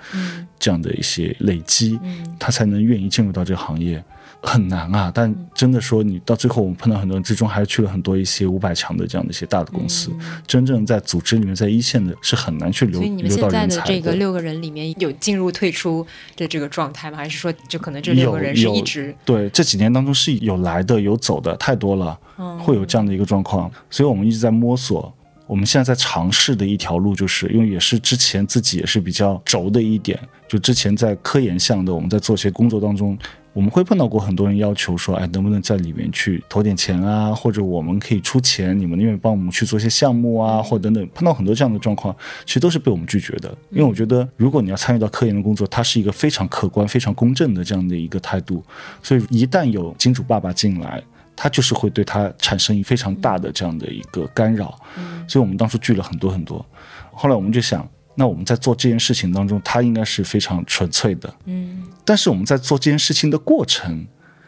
[0.58, 1.98] 这样的一些累积，
[2.38, 4.04] 他才能愿意进入到这个行业。
[4.42, 10.10] 很难啊，但真的说，你到最后我们碰到很多人，最终还是去了很多一些五百强的这样的一些大的公司。
[10.46, 12.98] 真正在组织里面，在一线的是很难去留。
[12.98, 17.18] 所以你们现在的这个六个人里面有进入退出的这个状态吗？
[17.18, 22.18] 还是说，就可能这六个人是一直对这几年当中是有来的有走的太多了，
[22.58, 23.70] 会有这样的一个状况。
[23.90, 25.12] 所以我们一直在摸索。
[25.46, 30.16] 我们现在在尝试的一条路，就是因为也是之前自己也是比较轴的一点，
[30.48, 33.18] 就之前在科研项的，我们在做一些工作当中。
[33.52, 37.34] 我们会碰到过很多人要求说，哎，能不能在里面去投点钱啊？
[37.34, 40.62] 或者我们可以出钱，你们愿意帮我们去做一些项目啊？
[40.62, 42.14] 或等等，碰到很多这样的状况，
[42.46, 43.52] 其实都是被我们拒绝的。
[43.70, 48.62] 因为我觉得，如果你要参与到科研的工作，它是一个非常客观、非常公正的这样的一个态度。
[49.02, 51.02] 所以，一旦有金主爸爸进来，
[51.34, 54.78] 他就是会对他产生非常大的这样的一个干扰。
[55.26, 56.64] 所以我们当初拒了很多很多。
[57.10, 57.88] 后来我们就想。
[58.20, 61.82] 那我们在做这件事情当中，它应该是非常纯粹的，嗯。
[62.04, 64.06] 但是我们在做这件事情的过程，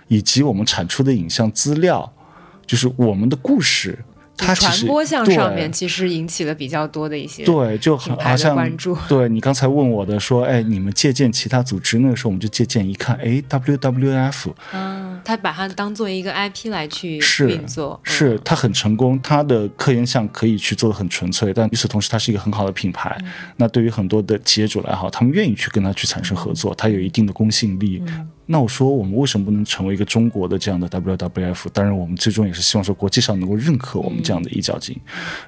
[0.09, 2.13] 以及我们产出的影像资料，
[2.67, 3.99] 就是我们的故事。
[4.35, 8.97] 它传播向上面其实引起了比较多的一些对，就很好像关注。
[9.07, 17.19] 对你刚才问我的说，哎，你们借鉴其他组织，那个时候我们就借鉴一看，哎，WWF，嗯，他把它当做一个 IP 来去
[17.49, 23.17] 运作，是它很成功，它的科研项可以去做的很纯粹，但与此同时，它是一个很好的品牌。
[23.57, 28.03] 那对于很多的企业主来好，他们愿意去跟他去产生合作，它有一定的公信力。
[28.47, 31.67] 那我说，我们为什么不能成为一个中国的这样的 WWF？
[31.73, 34.99] 当然，我们最终也是希望说，国际上能够认可我们这样的一角金。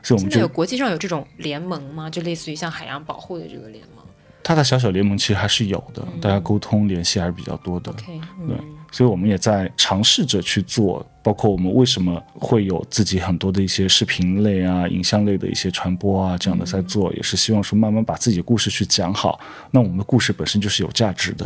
[0.03, 2.09] 所以，我们就有国际上有这种联盟吗？
[2.09, 4.05] 就类似于像海洋保护的这个联盟？
[4.43, 7.93] 大大小小联盟其实还是有的，大家沟通联系还是比较多的。
[7.95, 8.57] 对，
[8.95, 19.41] 所以我们也在尝试着去做，包括我们为什么会有自己很多的一些视频类啊、影像类的一些传播啊这样的在做，也是希望说慢慢把自己的故事去讲好。
[19.73, 21.45] 那我们的故事本身就是有价值的。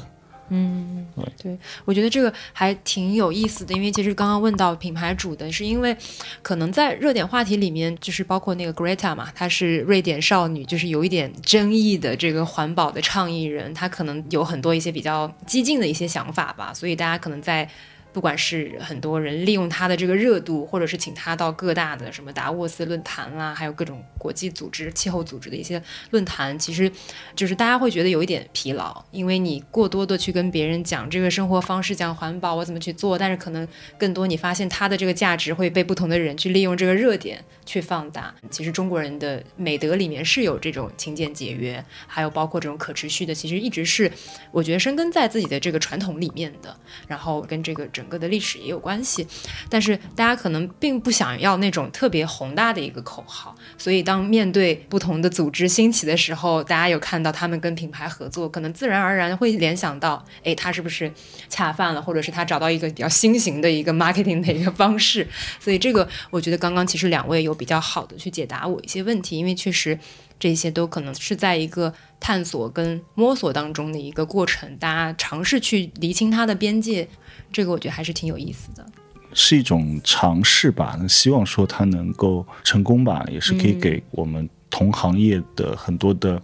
[0.50, 1.06] 嗯，
[1.42, 5.96] 对，我觉得这个还挺有意思的，因为其实刚刚问到品牌主的是因为，
[6.42, 17.68] 可能在热点话题里面，就是包括那个 Greta 嘛，她是瑞典少女，就是有一点争议的这个环保的倡议人，她可能有很多一些比较激进的一些想法吧，所以大家可能在
[18.12, 25.80] 不管是很多人利用他的这个热度，或者是请他到各大的什么达沃斯论坛啦，还有各种国际组织、气候组织的一些
[26.10, 26.90] 论坛，其实
[27.36, 33.66] 就是大家会觉得有一点疲劳，因为你过多的去跟别人讲这个生活方式、讲环保我怎么去做，但是可能
[33.98, 38.34] 更多你发现他的这个价值会被不同的人去利用这个热点去放大。
[38.50, 44.10] 其实中国人的美德里面是有这种勤俭节约，还有包括这种可持续的，其实一直是
[44.50, 46.74] 我觉得生根在自己的这个传统里面的，
[47.06, 49.26] 然后跟这个整个的历史也有关系。
[49.68, 61.12] 但是大家可能并不想要那种特别宏大的一个口号，所以当面对不同的组织兴起的时候，大家有看到他们跟品牌合作，可能自然而然会联想到，哎，他是不是
[61.48, 65.26] 恰饭了，或者是他找到一个比较新型的一个 marketing 的一个方式。
[65.58, 69.98] 所以这个我觉得刚刚其实两位有比较好的去解答我一些问题，因为确实
[70.38, 77.08] 这些都可能是在一个探索跟摸索当中的一个过程，大家尝试去厘清它的边界，
[77.52, 78.86] 这个我觉得还是挺有意思的。
[79.34, 86.40] 是一种尝试吧，那希望说它能够成功吧，也是可以给我们同行业的很多的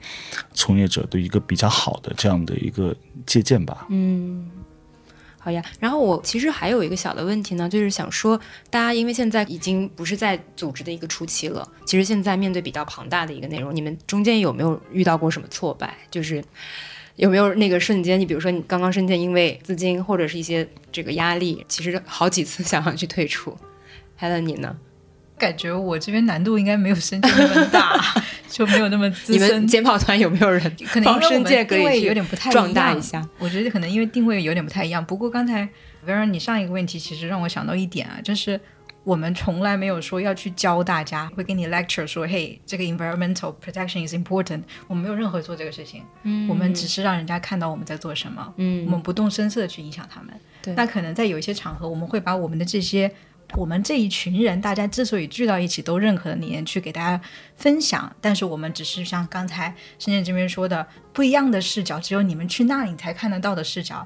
[0.53, 2.95] 从业者的一个比较好的这样的一个
[3.25, 3.87] 借鉴吧。
[3.89, 4.51] 嗯，
[5.39, 5.65] 好呀。
[5.81, 8.39] 然后我其实还有一个小的问题呢，就是想说，
[8.69, 15.97] 大家因为现在已经不是在组织的一个初期了，其实现在面对比较庞大的一个内容，你们中间有没有遇到过什么挫败？
[16.11, 16.45] 就是
[17.17, 23.57] 有没有那个瞬间，你比如说你刚刚瞬间因为资金或者是一些这个压力，其实好几次想要去退出。
[24.21, 24.77] Helen，你呢？
[25.37, 28.01] 感觉我这边难度应该没有深圳那么大，
[28.49, 29.67] 就没有那么资你们深。
[29.67, 33.29] 检跑团有没有人可能因帮为我们定位有点不太壮一样大一下？
[33.41, 35.05] 我觉得可能因为定位有点不太一样。
[35.05, 35.69] 不过刚才
[36.07, 38.59] Vera 你上一个问题其实让我想到一点啊，就是
[39.05, 44.63] 我们从来没有说要去教大家，会给你 lecture 说，嘿，这个 environmental protection is important。
[44.89, 50.35] 我们没有任何做这个事情，嗯我们只是让人家看到我们在做什么，嗯我们不动声色的去影响他们。
[50.63, 53.13] 对那可能在有一些场合，我们会把我们的这些。
[53.57, 57.23] 我们这一群人，大家之所以聚到一起，都认可的理念去给大家
[57.55, 64.05] 分享，但是我们只是像刚才深圳这边说的，不一样的视角，只有你们去那里才看得到的视角，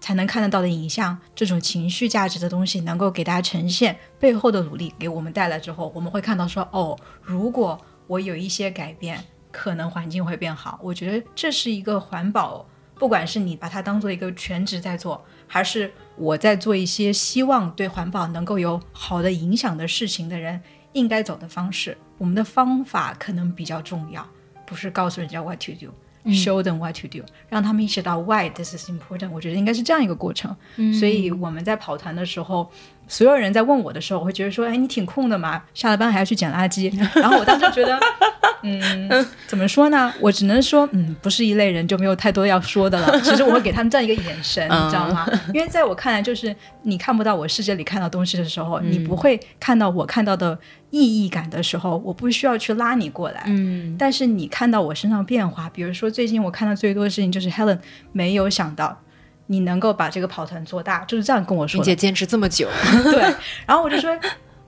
[0.00, 9.22] 才能看得到的影像，这种情绪价值的东西能够给大家呈现背后的努力给我们带来之后，我们会看到说，哦，如果我有一些改变，
[9.52, 10.78] 可能环境会变好。
[10.82, 20.60] 我觉得这是一个环保，不管是你把它当做一个全职在做，还是我在做一些希望对环保能够有好的影响的事情的人，
[20.92, 21.96] 应该走的方式。
[22.18, 24.26] 我们的方法可能比较重要，
[24.66, 25.92] 不是告诉人家 what to do。
[26.26, 29.30] Show them what to do，让他们意识到 why this is important。
[29.30, 30.54] 我觉得应该是这样一个过程。
[30.98, 32.70] 所以我们在跑团的时候，
[33.08, 37.98] 所有人在问我的时候，我会觉得说：“哎，你挺空的嘛，下了班还要去捡垃圾。”然后我当时觉得，
[38.62, 40.12] 嗯，怎么说呢？
[40.20, 43.18] 我只能说，嗯，不是一类人，就没有太多要说的了。
[43.22, 45.26] 其实我会给他们这样一个眼神，你知道吗？
[45.54, 50.58] 因为在我看来，就是你看不到我世界里看到东西的时候，你不会看到我看到的
[50.90, 53.44] 意义感的时候，我不需要去拉你过来。
[53.46, 57.78] 嗯但是你看到我身上变化，比如说最近我看到最多的事情就是 Helen
[58.12, 59.00] 没有想到
[59.46, 61.84] 你能够把这个跑团做大，就是这样跟我说的。
[61.84, 62.68] 并且坚持这么久，
[63.10, 63.20] 对，
[63.66, 64.10] 然后我就说，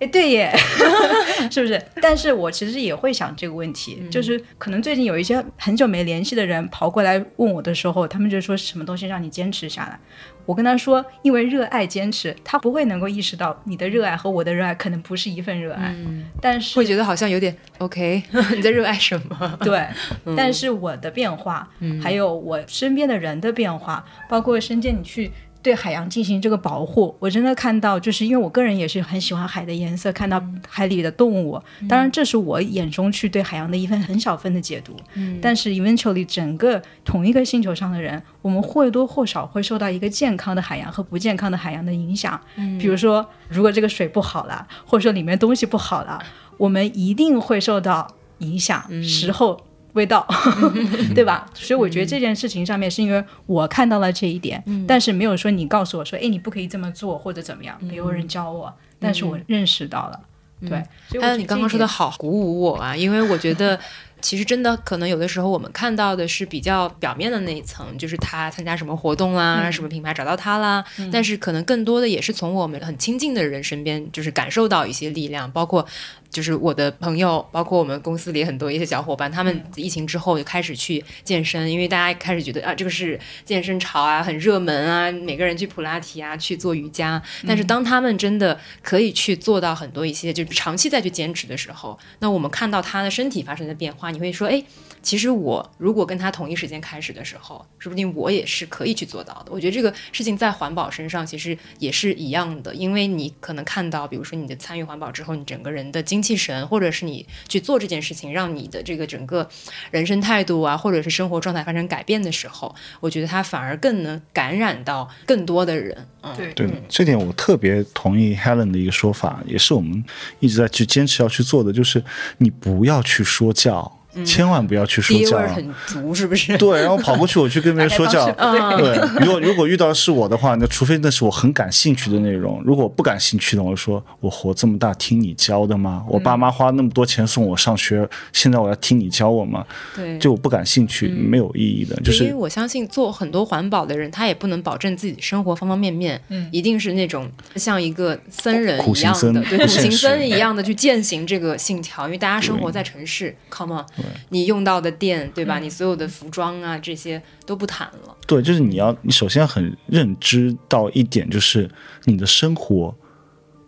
[0.02, 0.52] 哎，对耶，
[1.48, 1.80] 是不是？
[2.00, 9.98] 但是我其实也会想这个问题，就是可能最近有一些很久没联系的人跑过来问我的时候，他们就说什么东西让你坚持下来？
[10.44, 15.94] 我跟他说，因为热爱坚持，他不会能够意识到你的热爱和我的热爱可能不是一份热爱，
[16.40, 18.20] 但是会觉得好像有点 OK，
[18.56, 19.56] 你在热爱什么？
[19.62, 19.86] 对，
[20.36, 21.68] 但是我的变化，
[22.02, 25.30] 还有我身边的人的变化，包括深圳你去
[25.62, 34.96] 对海洋进行这个保护，我真的看到，就是因为我个人也是很喜欢海的颜色，看到海里的动物，当然这是我眼中去对海洋的一份很小份的解读，
[35.40, 42.40] 但是 eventually 整个同一个星球上的人，我们或多或少会受到一个健康的海洋和不健康的海洋的影响，
[42.80, 46.20] 比如说如果这个水不好了，或者说里面东西不好了，
[46.58, 49.60] 我们一定会受到影响，时候。
[49.92, 50.26] 味道，
[51.14, 51.46] 对吧？
[51.54, 60.20] 所以我觉得这件事情上面是因为我看到了这一点，但是没有说你告诉我说，哎，你不可以这么做或者怎么样，没有人教我，但是我认识到了，
[60.60, 60.70] 对。
[61.08, 63.78] 所以我觉得还有你刚刚说的好鼓舞我啊，因为我觉得
[64.22, 70.82] 其实真的可能有的时候我们看到的是比较表面的那一层，就是他参加什么活动啦，什么品牌找到他啦，
[71.12, 75.86] 但是可能更多的也是从我们很亲近的人身边，就是感受到一些力量，包括。
[76.32, 87.22] 就是我的朋友，包括我们公司里很多一些小伙伴，他们疫情之后就开始去健身，因为大家开始觉得啊，这个是健身潮啊，很热门啊，每个人去普拉提啊，去做瑜伽。
[87.46, 94.62] 但是当他们真的可以去做到很多一些，就是长期再去坚持的时候，那我们看到他的身体发生的变化，你会说，哎，
[95.02, 99.50] 其实我如果跟他同一时间开始的时候，说不定我也是可以去做到的。
[99.50, 109.48] 我觉得这个事情在环保身上其实也是一样的，因为你可能看到，比如说你的参与环保之后，你整个人的精气神，或者是你去做这件事情，让你的这个整个
[109.90, 116.06] 人生态度啊，或者是生活状态发生改变的时候，我觉得他反而更能感染到更多的人。
[116.22, 120.04] 嗯，对对，这点我特别同意 Helen 的一个说法，也是我们
[120.38, 122.02] 一直在去坚持要去做的，就是
[122.38, 123.98] 你不要去说教。
[124.24, 126.56] 千万不要去说教爹味，很足，是不是？
[126.58, 128.30] 对，然后跑过去我去跟别人 说教，
[128.76, 136.04] 对，如果如果遇到的是我的话，那除非那是我很感兴趣的内容，如果不感兴趣的，我就说我活这么大听你教的吗？
[136.08, 139.64] 我爸妈花那么多钱送我上学，现在我要听你教我吗？
[139.96, 152.02] 对，就我不感兴趣，没有意义的，就是因为我相信做很多环保的人，他也不能保证自己生活方方面面，嗯，一定是那种像一个僧人苦一样的，行僧对，苦行僧一样的去践行这个信条。
[152.06, 153.84] 因为大家生活在城市，come on，
[154.30, 155.58] 你用到的电，对吧？
[155.58, 161.70] 你所有的服装啊这些都不谈了，对，就是你要，你首先要很认知到一点，就是
[162.04, 162.94] 你的生活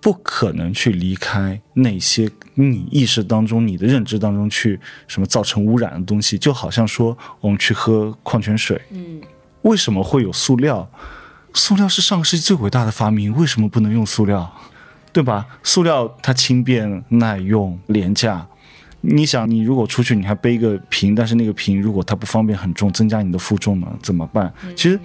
[0.01, 9.21] 不可能去离开那些你意识当中、你的认知当中去什么造成污染的东西，就好像说我们去喝矿泉水，嗯，
[9.63, 10.91] 为什么会有塑料？
[11.55, 14.53] 塑料是上个世纪最伟大的发明，为什么不能用塑料？
[15.13, 15.47] 对吧？
[15.63, 18.45] 塑料它轻便、耐用、廉价。
[19.07, 24.53] 你想，你如果出去，你还背一个瓶，但是那个瓶如果它不方便、很重，增加你的负重呢，怎么办？
[24.75, 24.99] 其实，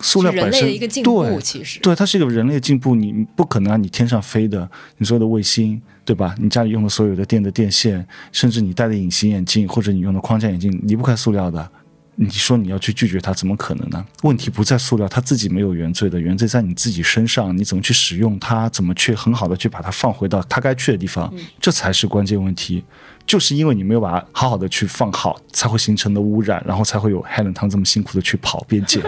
[0.00, 6.34] 塑料本身的一个进步，对其实，对，它是一个人类的进步，你不可能啊你天上飞的，你所有的卫星，对吧？
[6.38, 11.70] 你家里用的所有的电的电线，甚至你戴的隐形眼镜或者你用的框架眼镜，离不开塑料的。
[12.16, 14.04] 你说你要去拒绝它，怎么可能呢？
[14.22, 17.56] 问题不在塑料，它自己没有原罪的，原罪在你自己身上。
[17.56, 18.68] 你怎么去使用它？
[18.68, 21.32] 怎么去很好的去把它放回到它该去的地方？
[21.60, 22.84] 这才是关键问题。
[23.26, 29.00] 就是因为你没有把它好好的去放好，才会形成的污染，然后才会有 Helen 他们这么辛苦的去跑边界。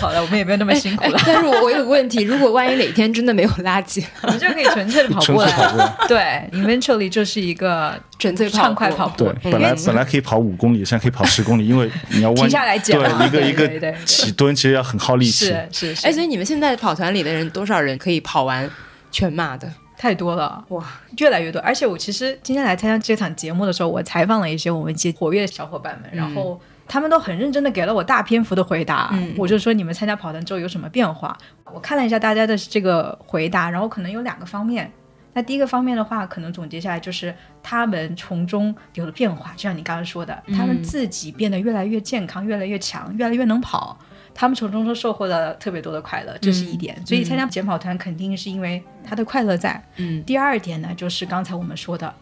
[0.00, 5.52] 好了，我们也没有那么辛苦了，但是我我有个问题，如果万一哪天真的没有垃圾， 我们就可以纯粹的跑过来。
[5.68, 6.06] 步。
[6.06, 6.18] 对
[6.52, 15.46] ，eventually 就是一个纯粹跑畅快跑步对，，本来本来可以跑五公里，现在可以跑十公里，因为你要弯停下来讲对一个一个起蹲，其实要很耗力气。
[15.46, 18.70] 是是是，哎，所以你们现在跑团里的人多少人可以跑完
[19.10, 19.68] 全马的？
[19.98, 20.84] 太多了，哇，
[21.16, 21.60] 越来越多。
[21.62, 29.10] 而且我其实今天来参加这场节目的时候，我采访了一些我们一些活跃的小伙伴们，然后他们都很认真的给了我大篇幅的回答。
[29.12, 31.36] 嗯我就说你们参加跑团之后有什么变化？
[31.72, 34.90] 我看了一下大家的这个回答，然后可能有两个方面。
[35.34, 37.32] 那第一个方面的话，可能总结下来就是
[37.62, 43.96] 他们从中有了变化，就像你刚刚说的，他们自己变得越来越健康，越来越强，越来越能跑。
[44.34, 46.96] 他们从中都收获了特别多的快乐，这是一点。
[47.04, 49.80] 所以参加减跑团肯定是因为他的快乐在。
[49.96, 52.12] 嗯，第二点呢，就是刚才我们说的，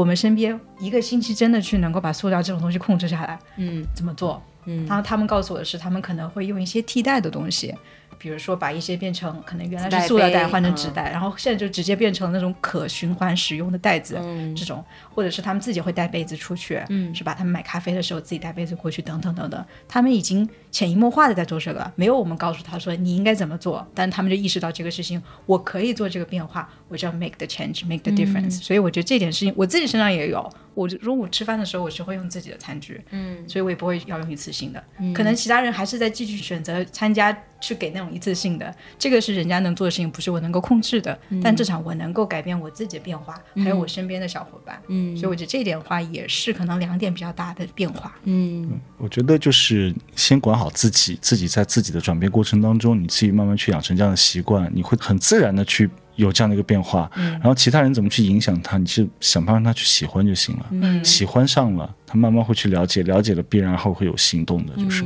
[0.00, 3.84] 我们身边一个星期真的去能够把塑料这种东西控制下来，嗯。
[3.94, 4.42] 怎么做？
[4.64, 4.86] 嗯。
[4.86, 7.74] 然后他们告诉我的是，他们可能会用一些替代的东西，
[8.16, 14.56] 比如说把一些变成可能原来是塑料袋换成纸袋，然后现在就直接变成那种可循环使用的袋子，嗯。
[14.56, 14.82] 这种，
[15.14, 17.14] 或者是他们自己会带杯子出去，嗯。
[17.14, 17.34] 是吧？
[17.34, 34.84] 他们买咖啡的时候自己带杯子过去，等等等等，他们已经潜移默化的在做这个，没有我们告诉他说你应该怎么做，但他们就意识到这个事情，我可以做这个变化，我就要 make the change，make the difference、所以我觉得这点事情我自己身上也有，我就中午吃饭的时候我是会用自己的餐具，嗯所以我也不会要用一次性的。
[35.14, 41.16] 可能其他人还是在继续选择参加去给那种一次性的，这个是人家能做的事情，不是我能够控制的。
[41.42, 44.82] 但至少我能够改变我自己的变化，还有我身边的小伙伴。
[44.88, 48.18] 嗯所以我觉得这一点的话，也是可能两点比较大的变化。
[48.24, 55.88] 嗯我觉得就是先管好自己，自己在自己的转变过程当中，你自己慢慢去养成这样的习惯，你会很自然的去
[56.20, 57.10] 有这样的一个变化。
[57.14, 60.66] 然后其他人怎么去影响他，你是想办法让他去喜欢就行了。
[60.70, 65.04] 嗯喜欢上了，他慢慢会去了解，了解了必然后会有行动的，就是。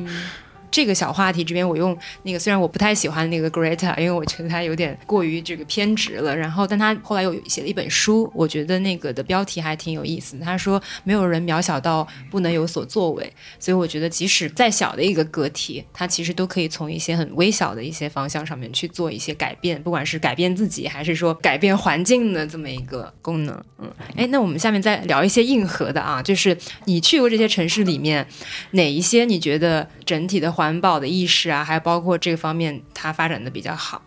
[0.75, 6.37] 这个小话题这边，我用那个虽然我不太喜欢那个 Greta，因为我觉得他有点过于这个偏执了。
[6.37, 10.37] 然后，但他后来又写了一本书，我觉得那个的标题还挺有意思。
[10.41, 23.55] 他说没有人渺小到不能有所作为，所以我觉得即使再小的一个个体，他其实都可以从一些很微小的一些方向上面去做一些改变，不管是改变自己，还是说改变环境的这么一个功能。
[23.79, 28.27] 嗯，哎，那我们下面再聊一些硬核的啊，就是你去过这些城市里面，
[28.73, 34.01] 哪一些你觉得整体的环环保的意识啊，还有包括这个方面它发展的比较好？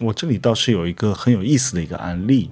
[0.00, 2.50] 我这里倒是有一个很有意思的一个案例，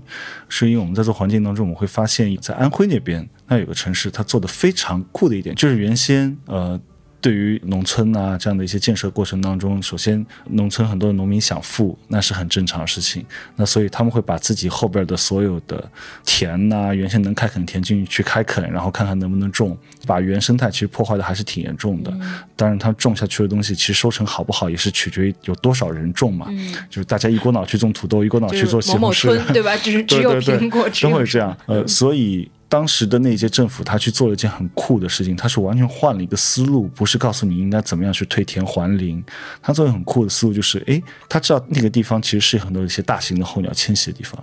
[0.49, 6.81] 是因为我们在做环境当中，我们会发现，在安徽那边，那有个城市，它做的非常酷的一点，就是原先呃
[7.23, 13.25] 对于农村啊这样的一些建设过程当中，首先农村很多的农民想富，那是很正常的事情。
[13.55, 15.89] 那所以他们会把自己后边的所有的
[16.25, 22.13] 田呐、原先能开垦的田进去开垦，然后看看能不能种，把原生态其实破坏的还是挺严重的。
[22.57, 26.49] 当然，他种下去的东西，其实收成好不好也是取决于有多少人种嘛。
[26.91, 29.77] 就是大家一股脑去种土豆，一股脑去做西某某红柿，村对吧？
[29.77, 31.57] 只是 只有苹果，只会这样。
[31.67, 39.23] 呃，所以当时的那届政府，他去做了一件很酷的事情，他是完全换了一个思路，不是告诉你应该怎么样去退田还林，
[39.61, 44.43] 他做了很酷的思路，就是诶，他知道那个地方其实是很多一些大型的候鸟迁徙的地方，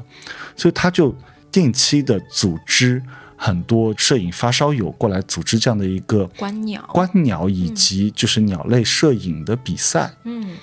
[0.55, 1.11] 所以他就
[1.51, 3.01] 定期的组织
[3.35, 6.87] 很多摄影发烧友过来组织这样的一个观鸟。
[6.93, 10.13] 观鸟以及就是鸟类摄影的比赛。
[10.23, 10.55] 嗯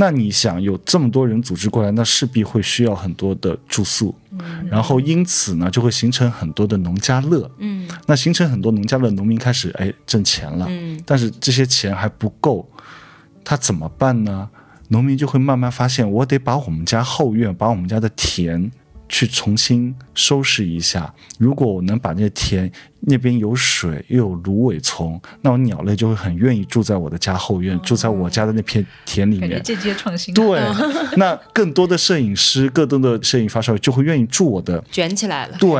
[0.00, 4.14] 那你想有这么多人组织过来，那势必会需要很多的住宿，
[4.70, 7.50] 然后因此呢，就会形成很多的农家乐。
[7.58, 12.64] 嗯那形成很多农家乐，农民开始哎挣钱了，嗯但是这些钱还不够，
[13.42, 14.48] 他怎么办呢？
[14.90, 18.70] 农民就会慢慢发现，我得把我们家后院，把我们家的田
[19.08, 21.12] 去重新收拾一下。
[21.38, 22.70] 如果我能把那田
[23.00, 29.50] 那边有水又有芦苇丛，那我鸟类就会很愿意住在我的家后院，住在我家的那片田里面。
[29.50, 30.34] 感觉间接创新。
[30.34, 30.60] 对，
[31.16, 35.56] 那更多的摄影师、更多的摄影发烧友就会愿意住我的卷起来了。
[35.58, 35.70] 对，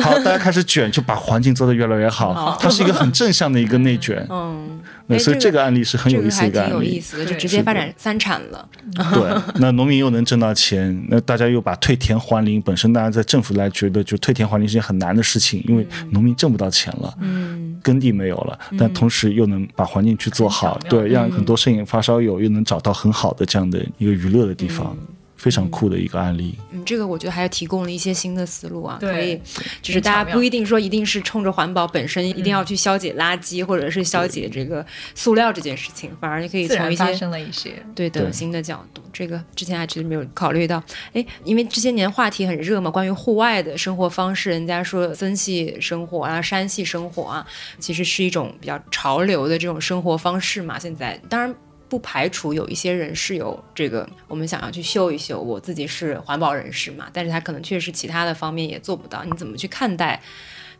[0.00, 2.56] 好，大家开始卷，就把环境做得越来越好。
[2.60, 6.74] 它是一个很正向的一个内卷， 嗯，所以这个案例是很有意思一个案例。
[6.74, 8.68] 有意思的，就直接发展三产了。
[9.12, 17.14] 对，那农民又能挣到钱，那大家又把退田还林，本身大家在政府来觉得，就退田还林是件很难的事情，因为农民挣不到钱了。
[17.20, 17.62] 嗯。
[17.82, 24.96] 耕地没有了，但同时又能把环境去做好，对，让很多摄影发烧友又能找到很好的这样的一个娱乐的地方，
[25.44, 26.54] 非常酷的一个案例。
[26.70, 29.38] 嗯，这个我觉得还提供了一些新的思路啊，可以，
[29.82, 34.84] 就是大家不一定说一定是冲着环保本身，一定要去消解垃圾或者是消解这个
[35.14, 37.74] 塑料这件事情，反而你可以自然发从一些生了一些。
[37.94, 40.82] 对的新的角度，这个之前还真没有考虑到。
[41.12, 47.46] 哎，因为这些年话题很热嘛，关于户外的生活方式，人家说森系生活啊、山系生活啊，
[47.78, 50.78] 其实是一种比较潮流的这种生活方式嘛。
[50.78, 51.54] 现在当然。
[51.94, 59.22] 不排除有一些人是有这个，我们想要去秀一秀，我自己是环保人士嘛，但是他可能确实其他的方面也做不到。
[59.22, 60.20] 你怎么去看待？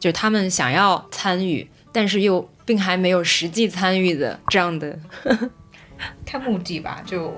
[0.01, 4.99] 就是他们想要参与，但是又并还没有实际参与的这样的，
[6.27, 7.33] 看目的吧，就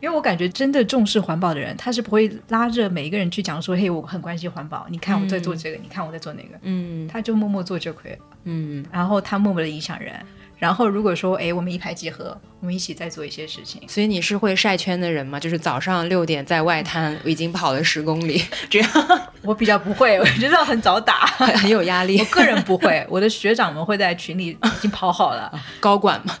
[0.00, 8.18] 因为我感觉真的重视环保的人，他是不会拉着每一个人去讲说，嘿，我很关心环保，你看我在做这个，你看我在做那个，嗯他就默默做就可以了。
[8.44, 10.14] 嗯然后他默默的影响人。
[10.60, 15.40] 然后如果说，哎，我们一拍即合，我们一起再做一些事情，所以你是会晒圈的人吗？
[15.40, 18.90] 就是早上六点在外滩， 已经跑了十公里， 这样
[19.42, 21.26] 我比较不会，我觉得很早打。
[21.26, 22.24] 很 很有压力我。
[22.26, 25.50] 个人不会，我的学长们会在群里已经跑好了。
[25.80, 26.36] 高管嘛，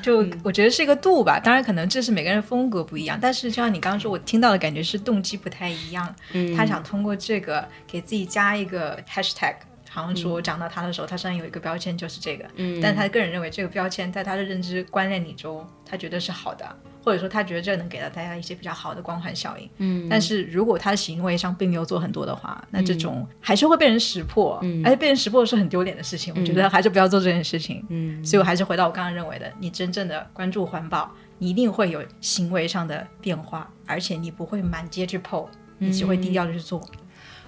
[0.00, 6.14] 就我觉得是一个度吧，当然可能这是每个人风格不一样，但是就像你刚刚说，我听到的感觉是动机不太一样。
[6.32, 9.54] 嗯他想通过这个给自己加一个 hashtag，
[9.94, 16.66] 好像说讲到他的时候，他身上有一个标签就是这个，嗯但他个人认为这个标签在他的认知观念里中，他觉得是好的，
[17.00, 19.70] 或者说他觉得这能给到大家一些比较好的光环效应。
[19.78, 26.34] 嗯但是如果他的行为上并没有做很多的话，那这种还是会被人识破，嗯而且被人识破是很丢脸的事情。
[26.36, 27.84] 我觉得还是不要做这件事情。
[27.88, 35.46] 嗯所以我还是回到我刚刚认为的，你真正的关注环保，你一定会有行为上的变化，而且你不会满街去 PO，
[35.78, 36.82] 你只会低调的去做。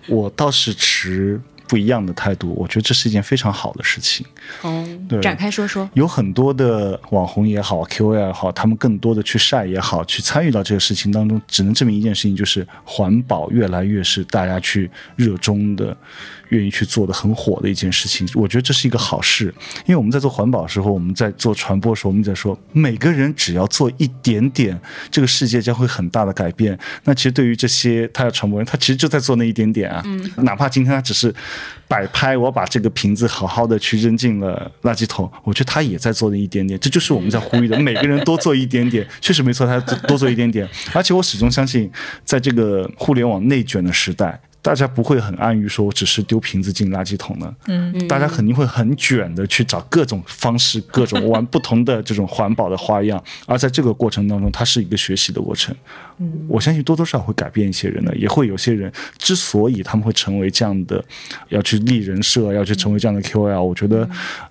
[0.09, 4.27] 我倒是持不一样的态度，我觉得这是一件非常好的事情。
[4.63, 5.89] 哦对，展开说说。
[5.95, 15.97] 有很多的网红也好，KOL 也好，他们更多的去晒也好，去参与到这个事情当中，只能证明一件事情，就是环保越来越是大家去热衷的、
[16.51, 18.29] 愿意去做的很火的一件事情。
[18.35, 19.53] 我觉得这是一个好事，
[19.87, 24.79] 因为我们在做环保的时候，我们在做传播的时候，我们在说每个人只要做一点点，
[25.11, 26.79] 这个世界将会很大的改变。
[27.05, 30.05] 那其实对于这些他要传播人，他其实就在做那一点点啊，
[30.39, 31.35] 哪怕今天他只是
[31.89, 41.91] 摆拍，我把这个瓶子好好的去扔进了垃圾桶，我觉得他也在做那一点点，这就是我们在呼吁的，每个人多做一点点， 确实没错，他多做一点点，而且我始终相信，
[42.25, 44.41] 在这个互联网内卷的时代。
[44.67, 55.73] 大家不会很安于说我只是丢瓶子进垃圾桶的，嗯，大家肯定会很卷的去找各种方式、各种玩不同的这种环保的花样，而在这个过程当中，它是一个学习的过程。
[56.49, 61.05] 我相信多多少少会改变一些人的，也会有些人之所以他们会成为这样的，
[61.51, 64.09] 要去立人设，要去成为这样的 KOL，我觉得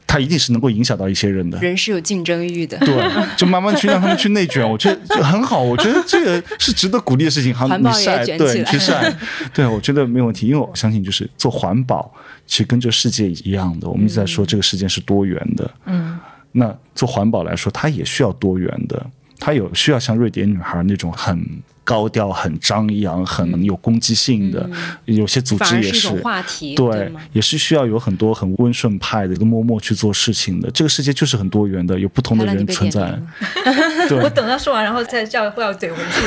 [0.07, 1.59] 他一定是能够影响到一些人的。
[1.59, 2.95] 人是有竞争欲的，对，
[3.35, 5.61] 就慢慢去让他们去内卷， 我觉得就很好。
[5.61, 7.53] 我觉得这个是值得鼓励的事情。
[7.53, 9.13] 好，你晒，对，你去晒，
[9.53, 12.11] 对，我觉得没有问题，因为我相信就是做环保，
[12.45, 15.71] 其实跟这世界一样的，我们一直在说这个世界是多元的。
[15.85, 16.17] 嗯，
[16.51, 19.05] 那做环保来说，它也需要多元的，
[19.39, 21.45] 它有需要像瑞典女孩那种很。
[21.85, 24.69] 高调、很张扬、很有攻击性的，
[25.05, 30.69] 有些组织也是话题，对，也是需要有很多很温顺派的一个，默默去做事情的。
[30.71, 33.17] 这个世界就是很多元的，有不同的人存在。
[34.21, 36.25] 我等他说完，然后再叫不要怼回去。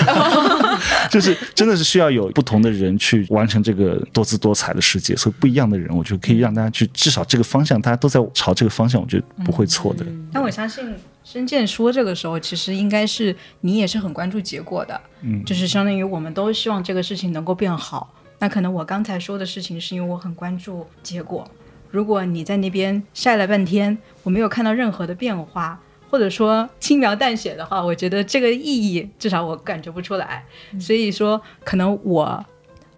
[1.10, 10.06] 就是真的是需要有不同的人去完成这个多姿多彩的世界，所以不一样的人，我觉得可以让大家去至少这个方向，大家都在朝这个方向，我觉得不会错的。
[10.32, 10.94] 但我相信。
[11.30, 18.14] 申健说：“这个时候，其实应该是你也是很关注结果的，嗯，就是相当于我们都希望这个事情能够变好。
[18.38, 21.46] 那可能我刚才说的事情，是因为我很关注结果。
[21.90, 30.42] 如果你在那边晒了半天，我没有看到任何的变化，或者说轻描淡写的话，我觉得这个意义至少我感觉不出来。
[30.80, 32.42] 所以说，可能我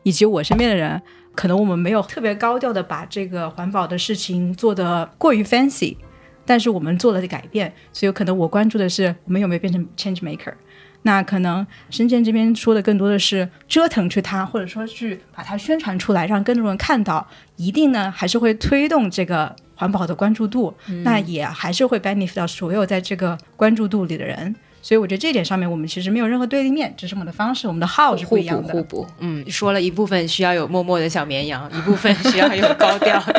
[0.04, 1.02] 以及我身边的人，
[1.34, 5.96] 可能我们没有特别高调的把这个环保的事情做得过于 fancy。”
[6.50, 10.52] 但是我们做了改变，所以有可能我关注的是我们有没有变成 change maker。
[11.02, 17.24] 那可能深圳这边说的更多的是折腾去它，或者说去把它宣传出来，让更多人看到，
[17.54, 20.74] 一定呢还是会推动这个环保的关注度。
[21.04, 24.52] 那也还是会 benefit 到所有在这个关注度里的人。
[24.82, 28.72] 所以我觉得这点上面我们其实没有任何对立面，只是我们的方式，我们的号是不一样的。
[28.72, 29.06] 互补，互补。
[29.20, 33.22] 嗯，说了一部分需要有默默的小绵羊，一部分需要有高调。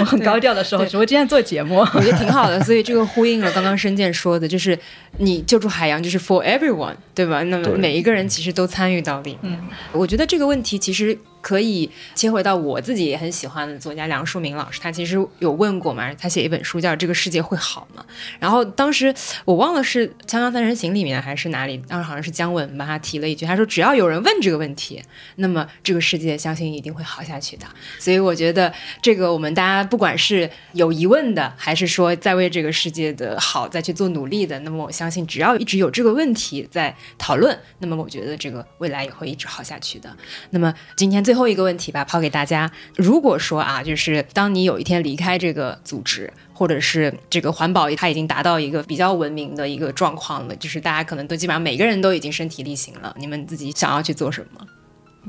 [0.00, 2.62] 我很高调的时候，只会今天做节目，我觉得挺好的。
[2.62, 4.78] 所以这个呼应了刚刚申健说的，就是
[5.18, 7.42] 你救助海洋就是 for everyone，对吧？
[7.44, 9.38] 那么每一个人其实都参与到里。
[9.42, 9.58] 嗯，
[9.92, 11.16] 我觉得这个问题其实。
[11.46, 18.04] 可以切回到我自己也很喜欢的作家梁漱溟老师，他其实有问过嘛，他写一本书叫《这个世界会好吗》。
[18.40, 25.00] 然后当时我忘了是《锵锵三人行》里面还是哪里，当时好像是姜文吧，他提了一句，他说只要有人问这个问题，
[25.36, 27.66] 那么这个世界相信一定会好下去的。
[28.00, 40.12] 所以我觉得这个我们大家不管是有疑问的，还是说在为这个世界的好再去做努力的，那么我相信只要一直有这个问题在讨论，那么我觉得这个未来也会一直好下去的。
[40.50, 42.68] 那么今天最最后一个问题吧，抛给大家。
[42.96, 54.66] 如果说啊，就是当你有一天离开这个组织，或者是这个环保，它已经达到一个比较文明的一个状况了，就是大家可能都基本上每个人都已经身体力行了，你们自己想要去做什么？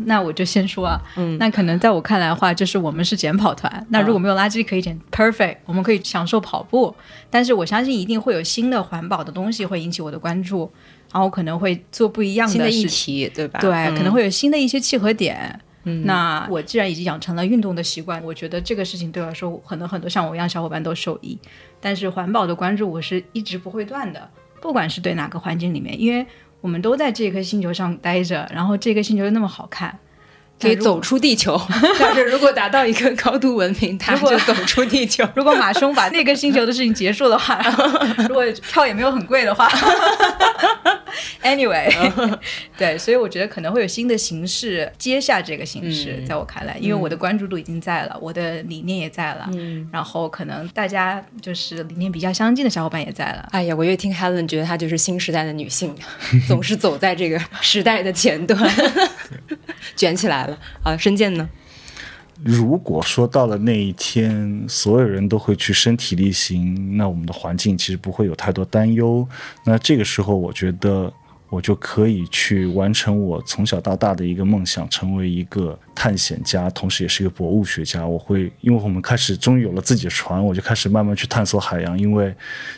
[0.05, 3.83] 那我就先说啊，嗯，那可能在我看来的话，就是我们是捡跑团。
[3.89, 6.95] 那如果没有垃圾可以捡，perfect，我们可以享受跑步。
[7.31, 10.71] 但是我相信一定会有新的环保的东西会引起我的关注，
[11.11, 13.59] 然后可能会做不一样的议题，对吧？
[13.59, 15.59] 对，可能会有新的一些契合点。
[16.05, 21.37] 那我既然已经养成了运动的习惯，我觉得这个事情对我来说，很多很多像我一样小伙伴都受益。
[21.79, 24.29] 但是环保的关注我是一直不会断的，
[24.61, 26.25] 不管是对哪个环境里面，因为
[26.61, 29.97] 我们都在这颗星球上待着，然后这个星球又那么好看。
[30.59, 31.55] 可以走出地球，
[31.99, 35.23] 但是如果 达到一个高度文明，他就 走出地球。
[35.35, 37.61] 如果马兄把那个星球的事情结束的话，
[38.27, 39.69] 如果票也没有很贵的话
[41.43, 41.89] Anyway，
[42.77, 49.49] 对，所以我觉得可能会有新的形式接下这个形式，在我看来，因为我的关注度已经在了，我的理念也在了，
[49.91, 53.47] 然后可能大家就是理念比较相近的小伙伴也在了。
[53.51, 55.95] 哎呀，我越听 Helen 觉得她就是新时代的女性，
[56.47, 58.59] 总是走在这个时代的前端，
[59.95, 60.57] 卷起来了。
[60.83, 61.49] 啊，深见呢？
[62.43, 69.27] 如果说到了那一天，所有人都会去身体力行，那我们的环境其实不会有太多担忧。
[69.63, 71.11] 那这个时候，我觉得。
[71.49, 78.05] 我就可以去完成我从小到大的一个梦想，成为一个探险家，同时也是一个博物学家。
[78.05, 81.97] 我会，因为我们开始终于有了自己的船，我就开始慢慢去探索海洋。
[81.97, 82.35] 因为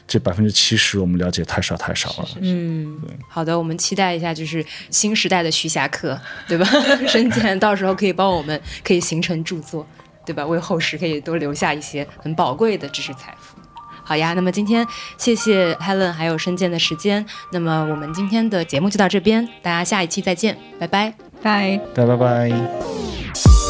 [0.07, 2.30] 这百分之七十我们了解太少太少了。
[2.41, 6.65] 嗯，好的，我们期待一下，就是新时代的徐霞客，对吧？
[7.09, 9.88] 申健到时候可以帮我们，可以形成著作，
[10.26, 10.45] 对吧？
[10.45, 13.49] 为后世可以多留下一些很宝贵的知识财富。
[14.10, 14.84] 好呀，那么今天
[15.20, 23.68] 谢谢 Helen 还有申健的时间，那么我们今天的节目就到这边，大家下一期再见，拜拜，拜拜拜拜。